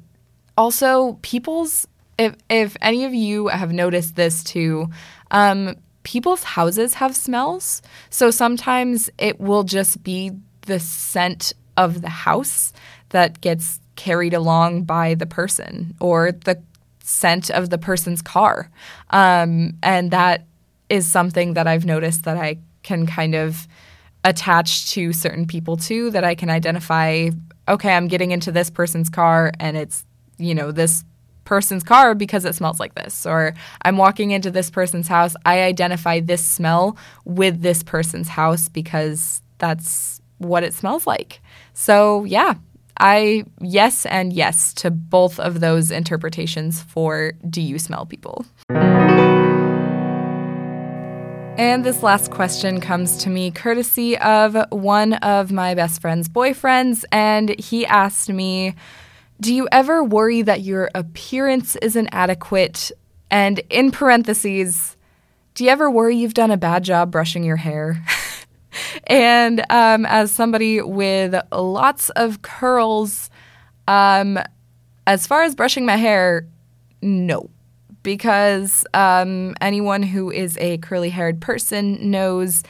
also 0.57 1.19
people's 1.23 1.87
if 2.19 2.35
if 2.49 2.77
any 2.81 3.05
of 3.05 3.15
you 3.15 3.49
have 3.49 3.73
noticed 3.73 4.17
this 4.17 4.43
too 4.43 4.89
um, 5.31 5.77
people's 6.03 6.43
houses 6.43 6.95
have 6.95 7.15
smells 7.15 7.83
so 8.11 8.31
sometimes 8.31 9.11
it 9.19 9.39
will 9.39 9.63
just 9.63 10.03
be 10.03 10.33
the 10.63 10.81
scent 10.81 11.53
of 11.77 12.01
the 12.01 12.09
house 12.09 12.73
that 13.11 13.41
gets 13.41 13.81
carried 13.97 14.35
along 14.35 14.85
by 14.85 15.15
the 15.15 15.27
person 15.27 15.95
or 16.01 16.33
the 16.33 16.61
scent 17.01 17.51
of 17.51 17.71
the 17.71 17.79
person's 17.79 18.23
car. 18.23 18.71
Um, 19.11 19.75
and 19.83 20.11
that 20.11 20.47
is 20.89 21.07
something 21.07 21.55
that 21.55 21.67
I've 21.67 21.85
noticed 21.85 22.25
that 22.25 22.37
I 22.37 22.59
can 22.83 23.07
kind 23.07 23.35
of 23.35 23.67
attach 24.25 24.91
to 24.93 25.13
certain 25.13 25.47
people 25.47 25.77
too, 25.77 26.11
that 26.11 26.25
I 26.25 26.35
can 26.35 26.51
identify, 26.51 27.31
okay, 27.69 27.95
I'm 27.95 28.09
getting 28.09 28.31
into 28.31 28.51
this 28.51 28.71
person's 28.71 29.11
car 29.11 29.53
and 29.61 29.77
it's, 29.77 30.05
you 30.39 30.55
know, 30.55 30.73
this 30.73 31.05
person's 31.45 31.85
car 31.85 32.15
because 32.15 32.45
it 32.45 32.55
smells 32.55 32.81
like 32.81 32.95
this. 32.95 33.27
Or 33.27 33.55
I'm 33.83 33.97
walking 33.97 34.31
into 34.31 34.51
this 34.51 34.71
person's 34.71 35.09
house. 35.09 35.37
I 35.45 35.63
identify 35.63 36.21
this 36.21 36.45
smell 36.45 36.97
with 37.25 37.61
this 37.61 37.83
person's 37.83 38.29
house 38.29 38.69
because 38.69 39.43
that's 39.59 40.21
what 40.39 40.65
it 40.65 40.75
smells 40.75 41.07
like. 41.07 41.41
So, 41.75 42.25
yeah, 42.25 42.55
I 42.99 43.45
yes 43.61 44.07
and 44.07 44.33
yes 44.33 44.73
to 44.75 44.91
both 44.91 45.41
of 45.41 45.61
those 45.61 45.91
interpretations 45.91 46.83
for 46.83 47.33
do 47.49 47.61
you 47.61 47.79
smell 47.79 48.07
people? 48.07 48.47
And 51.57 51.85
this 51.85 52.03
last 52.03 52.33
question 52.33 52.81
comes 52.81 53.17
to 53.19 53.31
me 53.31 53.53
courtesy 53.53 54.19
of 54.19 54.57
one 54.71 55.13
of 55.15 55.53
my 55.53 55.75
best 55.75 56.01
friend's 56.01 56.29
boyfriends. 56.29 57.05
And 57.13 57.57
he 57.61 57.87
asked 57.87 58.29
me, 58.29 58.75
Do 59.41 59.55
you 59.55 59.69
ever 59.71 60.03
worry 60.03 60.43
that 60.43 60.63
your 60.63 60.91
appearance 60.97 61.77
isn't 61.77 62.09
adequate? 62.11 62.91
And 63.31 63.61
in 63.71 63.93
parentheses, 63.93 64.97
do 65.55 65.63
you 65.63 65.71
ever 65.71 65.89
worry 65.89 66.17
you've 66.17 66.35
done 66.35 66.51
a 66.51 66.57
bad 66.57 66.83
job 66.83 67.13
brushing 67.13 67.45
your 67.45 67.57
hair? 67.57 68.05
and 69.07 69.65
um, 69.71 70.07
as 70.07 70.33
somebody 70.33 70.83
with 70.83 71.37
lots 71.53 72.11
of 72.11 72.43
curls, 72.43 73.31
um, 73.87 74.41
as 75.07 75.29
far 75.29 75.45
as 75.45 75.55
brushing 75.55 75.87
my 75.87 75.97
hair, 75.97 76.49
no. 77.01 77.49
Because 78.05 78.87
um, 78.95 79.57
anyone 79.61 80.05
who 80.05 80.31
is 80.31 80.57
a 80.59 80.79
curly 80.79 81.11
haired 81.11 81.41
person 81.41 82.11
knows 82.13 82.63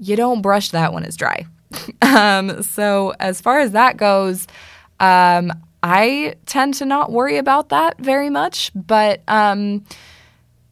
you 0.00 0.16
don't 0.16 0.42
brush 0.42 0.70
that 0.70 0.92
when 0.92 1.04
it's 1.04 1.16
dry. 1.16 1.46
Um, 2.00 2.62
so, 2.62 3.12
as 3.20 3.40
far 3.40 3.60
as 3.60 3.72
that 3.72 3.98
goes, 3.98 4.46
um, 4.98 5.52
I 5.82 6.34
tend 6.46 6.74
to 6.74 6.84
not 6.86 7.12
worry 7.12 7.36
about 7.36 7.68
that 7.68 7.98
very 7.98 8.30
much, 8.30 8.72
but 8.74 9.22
um, 9.28 9.84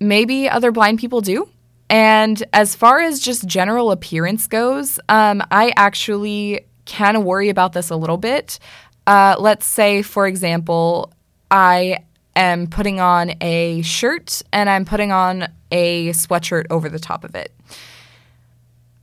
maybe 0.00 0.48
other 0.48 0.72
blind 0.72 0.98
people 0.98 1.20
do. 1.20 1.48
And 1.88 2.42
as 2.52 2.74
far 2.74 3.00
as 3.00 3.20
just 3.20 3.46
general 3.46 3.92
appearance 3.92 4.46
goes, 4.46 4.98
um, 5.09 5.42
I 5.50 5.72
actually 5.76 6.66
can 6.85 7.22
worry 7.24 7.48
about 7.48 7.72
this 7.72 7.90
a 7.90 7.96
little 7.96 8.16
bit. 8.16 8.59
Uh, 9.07 9.37
let's 9.38 9.66
say, 9.66 10.02
for 10.02 10.26
example, 10.26 11.12
I 11.50 11.98
am 12.37 12.66
putting 12.66 13.01
on 13.01 13.33
a 13.40 13.83
shirt 13.83 14.42
and 14.53 14.70
I'm 14.70 14.85
putting 14.85 15.11
on 15.11 15.49
a 15.72 16.11
sweatshirt 16.11 16.66
over 16.70 16.88
the 16.88 16.99
top 16.99 17.25
of 17.25 17.35
it. 17.35 17.53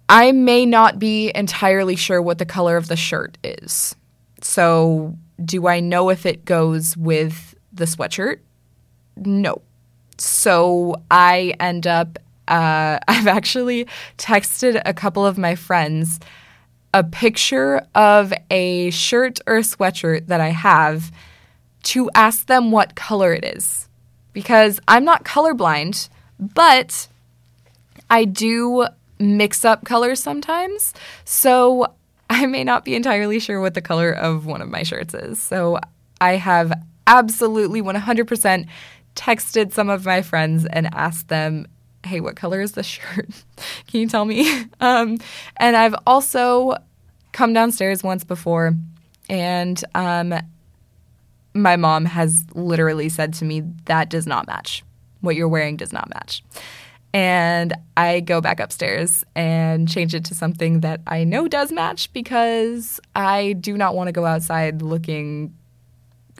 I 0.08 0.32
may 0.32 0.66
not 0.66 1.00
be 1.00 1.32
entirely 1.34 1.96
sure 1.96 2.22
what 2.22 2.38
the 2.38 2.46
color 2.46 2.78
of 2.78 2.88
the 2.88 2.96
shirt 2.96 3.38
is. 3.44 3.96
So, 4.42 5.18
do 5.44 5.68
I 5.68 5.80
know 5.80 6.10
if 6.10 6.26
it 6.26 6.46
goes 6.46 6.96
with 6.96 7.56
the 7.72 7.86
sweatshirt? 7.86 8.40
No. 9.18 9.62
So, 10.18 11.02
I 11.10 11.56
end 11.60 11.88
up, 11.88 12.20
uh, 12.48 13.00
I've 13.08 13.28
actually 13.28 13.88
texted 14.18 14.82
a 14.86 14.94
couple 14.94 15.26
of 15.26 15.38
my 15.38 15.56
friends 15.56 16.20
a 16.94 17.04
picture 17.04 17.86
of 17.96 18.32
a 18.52 18.92
shirt 18.92 19.40
or 19.48 19.58
a 19.58 19.62
sweatshirt 19.62 20.28
that 20.28 20.40
I 20.40 20.50
have 20.50 21.12
to 21.84 22.10
ask 22.16 22.48
them 22.48 22.72
what 22.72 22.96
color 22.96 23.34
it 23.34 23.44
is. 23.44 23.88
Because 24.32 24.80
I'm 24.88 25.04
not 25.04 25.24
colorblind, 25.24 26.10
but 26.40 27.08
I 28.10 28.26
do 28.26 28.88
mix 29.20 29.64
up 29.64 29.86
colors 29.86 30.22
sometimes. 30.22 30.94
So 31.26 31.94
I 32.30 32.46
may 32.48 32.64
not 32.64 32.84
be 32.84 32.96
entirely 32.96 33.40
sure 33.40 33.62
what 33.62 33.74
the 33.74 33.82
color 33.82 34.12
of 34.12 34.46
one 34.46 34.62
of 34.62 34.70
my 34.70 34.84
shirts 34.84 35.14
is. 35.14 35.40
So 35.40 35.80
I 36.20 36.38
have 36.38 36.74
absolutely 37.06 37.82
100% 37.82 38.68
texted 39.16 39.72
some 39.72 39.90
of 39.90 40.06
my 40.06 40.22
friends 40.22 40.66
and 40.66 40.90
asked 40.94 41.28
them, 41.28 41.68
hey, 42.06 42.20
what 42.20 42.36
color 42.36 42.62
is 42.62 42.74
the 42.74 42.84
shirt? 42.84 43.30
Can 43.88 44.02
you 44.02 44.08
tell 44.08 44.26
me? 44.26 44.66
Um, 44.82 45.18
and 45.58 45.78
I've 45.78 45.96
also 46.06 46.76
come 47.32 47.54
downstairs 47.54 48.04
once 48.04 48.26
before 48.26 48.74
and 49.30 49.82
um, 49.96 50.34
my 51.54 51.76
mom 51.76 52.06
has 52.06 52.44
literally 52.54 53.10
said 53.10 53.34
to 53.36 53.46
me, 53.46 53.64
that 53.86 54.10
does 54.10 54.26
not 54.26 54.48
match. 54.48 54.84
What 55.22 55.36
you're 55.36 55.48
wearing 55.48 55.78
does 55.78 55.94
not 55.94 56.10
match. 56.10 56.44
And 57.14 57.76
I 57.96 58.22
go 58.22 58.42
back 58.42 58.60
upstairs 58.60 59.24
and 59.36 59.88
change 59.88 60.16
it 60.16 60.26
to 60.26 60.36
something 60.36 60.80
that 60.80 61.02
I 61.06 61.24
know 61.24 61.48
does 61.48 61.72
match 61.72 62.12
because 62.12 63.00
I 63.16 63.54
do 63.54 63.78
not 63.78 63.96
want 63.96 64.08
to 64.08 64.12
go 64.12 64.26
outside 64.26 64.82
looking 64.82 65.54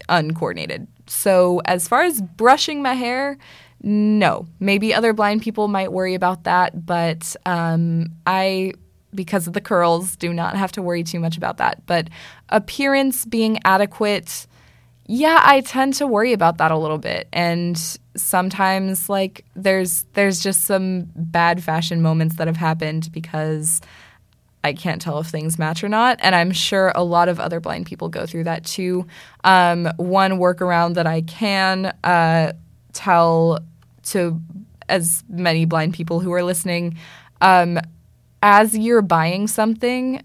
uncoordinated. 0.10 0.88
So, 1.06 1.62
as 1.66 1.88
far 1.88 2.02
as 2.02 2.22
brushing 2.22 2.82
my 2.82 2.94
hair, 2.94 3.38
no. 3.84 4.48
Maybe 4.60 4.94
other 4.94 5.14
blind 5.14 5.42
people 5.42 5.68
might 5.68 5.92
worry 5.92 6.16
about 6.16 6.46
that, 6.46 6.86
but 6.86 7.36
um, 7.46 8.08
I, 8.26 8.74
because 9.14 9.46
of 9.46 9.54
the 9.54 9.62
curls, 9.62 10.16
do 10.16 10.34
not 10.34 10.56
have 10.56 10.72
to 10.72 10.82
worry 10.82 11.04
too 11.04 11.20
much 11.20 11.38
about 11.38 11.58
that. 11.58 11.86
But 11.86 12.10
appearance 12.50 13.26
being 13.26 13.60
adequate, 13.66 14.48
yeah, 15.06 15.42
I 15.44 15.62
tend 15.62 15.96
to 15.96 16.08
worry 16.08 16.34
about 16.34 16.58
that 16.60 16.72
a 16.72 16.78
little 16.78 16.98
bit. 16.98 17.28
And 17.34 17.78
sometimes 18.16 19.10
like 19.10 19.44
there's 19.56 20.06
there's 20.14 20.40
just 20.40 20.66
some 20.66 21.10
bad 21.16 21.64
fashion 21.64 22.02
moments 22.02 22.36
that 22.38 22.48
have 22.48 22.58
happened 22.58 23.12
because 23.12 23.82
I 24.64 24.72
can't 24.72 25.02
tell 25.02 25.20
if 25.20 25.28
things 25.28 25.60
match 25.60 25.84
or 25.84 25.90
not. 25.90 26.20
And 26.22 26.34
I'm 26.36 26.52
sure 26.52 26.94
a 26.96 27.04
lot 27.04 27.28
of 27.28 27.40
other 27.40 27.60
blind 27.60 27.86
people 27.86 28.08
go 28.08 28.26
through 28.26 28.46
that 28.46 28.64
too. 28.64 29.06
Um, 29.44 29.90
one 29.98 30.34
workaround 30.34 30.94
that 30.94 31.06
I 31.06 31.22
can 31.22 31.88
uh, 32.04 32.54
tell 32.94 33.60
to 34.04 34.40
as 34.88 35.24
many 35.28 35.66
blind 35.66 35.94
people 35.94 36.22
who 36.22 36.32
are 36.32 36.44
listening 36.44 36.98
um, 37.42 37.78
as 38.42 38.78
you're 38.78 39.02
buying 39.02 39.48
something, 39.48 40.24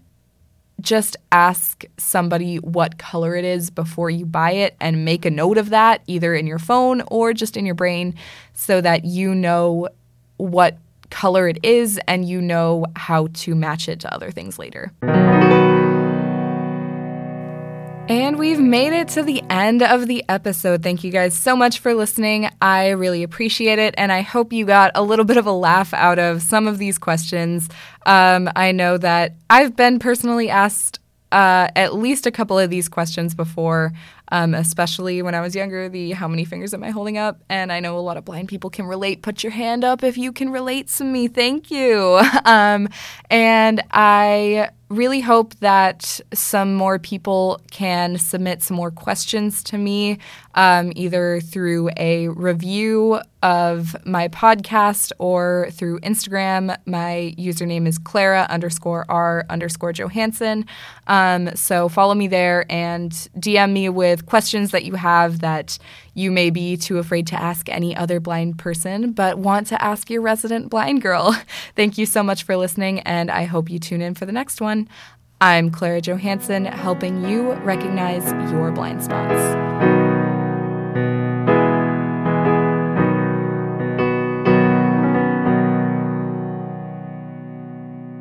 just 0.79 1.17
ask 1.31 1.83
somebody 1.97 2.57
what 2.57 2.97
color 2.97 3.35
it 3.35 3.45
is 3.45 3.69
before 3.69 4.09
you 4.09 4.25
buy 4.25 4.51
it 4.51 4.75
and 4.79 5.05
make 5.05 5.25
a 5.25 5.29
note 5.29 5.57
of 5.57 5.69
that 5.69 6.01
either 6.07 6.33
in 6.33 6.47
your 6.47 6.59
phone 6.59 7.01
or 7.07 7.33
just 7.33 7.57
in 7.57 7.65
your 7.65 7.75
brain 7.75 8.15
so 8.53 8.81
that 8.81 9.05
you 9.05 9.33
know 9.33 9.87
what 10.37 10.77
color 11.09 11.47
it 11.47 11.59
is 11.63 11.99
and 12.07 12.27
you 12.27 12.41
know 12.41 12.85
how 12.95 13.27
to 13.33 13.55
match 13.55 13.89
it 13.89 13.99
to 13.99 14.13
other 14.13 14.31
things 14.31 14.59
later. 14.59 14.91
And 18.09 18.39
we've 18.39 18.59
made 18.59 18.91
it 18.91 19.09
to 19.09 19.21
the 19.21 19.43
end 19.51 19.83
of 19.83 20.07
the 20.07 20.25
episode. 20.27 20.81
Thank 20.81 21.03
you 21.03 21.11
guys 21.11 21.35
so 21.35 21.55
much 21.55 21.77
for 21.77 21.93
listening. 21.93 22.49
I 22.59 22.89
really 22.89 23.21
appreciate 23.21 23.77
it. 23.77 23.93
And 23.99 24.11
I 24.11 24.21
hope 24.21 24.51
you 24.51 24.65
got 24.65 24.91
a 24.95 25.03
little 25.03 25.25
bit 25.25 25.37
of 25.37 25.45
a 25.45 25.51
laugh 25.51 25.93
out 25.93 26.17
of 26.17 26.41
some 26.41 26.67
of 26.67 26.79
these 26.79 26.97
questions. 26.97 27.69
Um, 28.07 28.49
I 28.55 28.71
know 28.71 28.97
that 28.97 29.35
I've 29.51 29.75
been 29.75 29.99
personally 29.99 30.49
asked 30.49 30.99
uh, 31.31 31.69
at 31.75 31.93
least 31.93 32.25
a 32.25 32.31
couple 32.31 32.57
of 32.57 32.71
these 32.71 32.89
questions 32.89 33.35
before, 33.35 33.93
um, 34.31 34.55
especially 34.55 35.21
when 35.21 35.35
I 35.35 35.41
was 35.41 35.55
younger. 35.55 35.87
The 35.87 36.13
how 36.13 36.27
many 36.27 36.45
fingers 36.45 36.73
am 36.73 36.83
I 36.83 36.89
holding 36.89 37.19
up? 37.19 37.39
And 37.47 37.71
I 37.71 37.79
know 37.79 37.95
a 37.95 38.01
lot 38.01 38.17
of 38.17 38.25
blind 38.25 38.47
people 38.47 38.71
can 38.71 38.85
relate. 38.87 39.21
Put 39.21 39.43
your 39.43 39.51
hand 39.51 39.83
up 39.83 40.03
if 40.03 40.17
you 40.17 40.31
can 40.31 40.49
relate 40.49 40.87
to 40.87 41.03
me. 41.03 41.27
Thank 41.27 41.69
you. 41.69 42.19
Um, 42.45 42.89
and 43.29 43.83
I 43.91 44.69
really 44.89 45.21
hope 45.21 45.53
that 45.59 46.19
some 46.33 46.73
more 46.73 46.97
people 46.97 47.61
can 47.69 48.17
submit 48.17 48.63
some 48.63 48.75
more 48.75 48.89
questions 48.89 49.63
to 49.63 49.77
me, 49.77 50.17
um, 50.55 50.91
either 50.95 51.39
through 51.41 51.89
a 51.97 52.27
review 52.29 53.19
of 53.41 53.95
my 54.05 54.27
podcast 54.27 55.11
or 55.19 55.69
through 55.71 55.99
Instagram. 55.99 56.75
My 56.85 57.33
username 57.37 57.87
is 57.87 57.97
Clara 57.99 58.47
underscore 58.49 59.05
R 59.09 59.45
underscore 59.49 59.93
Johansson. 59.93 60.65
Um, 61.07 61.55
so 61.55 61.87
follow 61.87 62.15
me 62.15 62.27
there 62.27 62.65
and 62.69 63.11
DM 63.37 63.71
me 63.71 63.89
with 63.89 64.25
questions 64.25 64.71
that 64.71 64.85
you 64.85 64.95
have 64.95 65.39
that 65.39 65.77
you 66.19 66.31
may 66.31 66.49
be 66.49 66.75
too 66.75 66.97
afraid 66.97 67.25
to 67.27 67.41
ask 67.41 67.69
any 67.69 67.95
other 67.95 68.19
blind 68.19 68.57
person, 68.57 69.13
but 69.13 69.39
want 69.39 69.67
to 69.67 69.81
ask 69.81 70.09
your 70.09 70.21
resident 70.21 70.69
blind 70.69 71.01
girl. 71.01 71.35
Thank 71.75 71.97
you 71.97 72.05
so 72.05 72.21
much 72.21 72.43
for 72.43 72.57
listening, 72.57 72.99
and 73.01 73.31
I 73.31 73.45
hope 73.45 73.69
you 73.69 73.79
tune 73.79 74.01
in 74.01 74.15
for 74.15 74.25
the 74.25 74.33
next 74.33 74.59
one. 74.59 74.89
I'm 75.41 75.71
Clara 75.71 76.01
Johansson, 76.01 76.65
helping 76.65 77.23
you 77.23 77.53
recognize 77.53 78.29
your 78.51 78.71
blind 78.71 79.01
spots. 79.03 80.08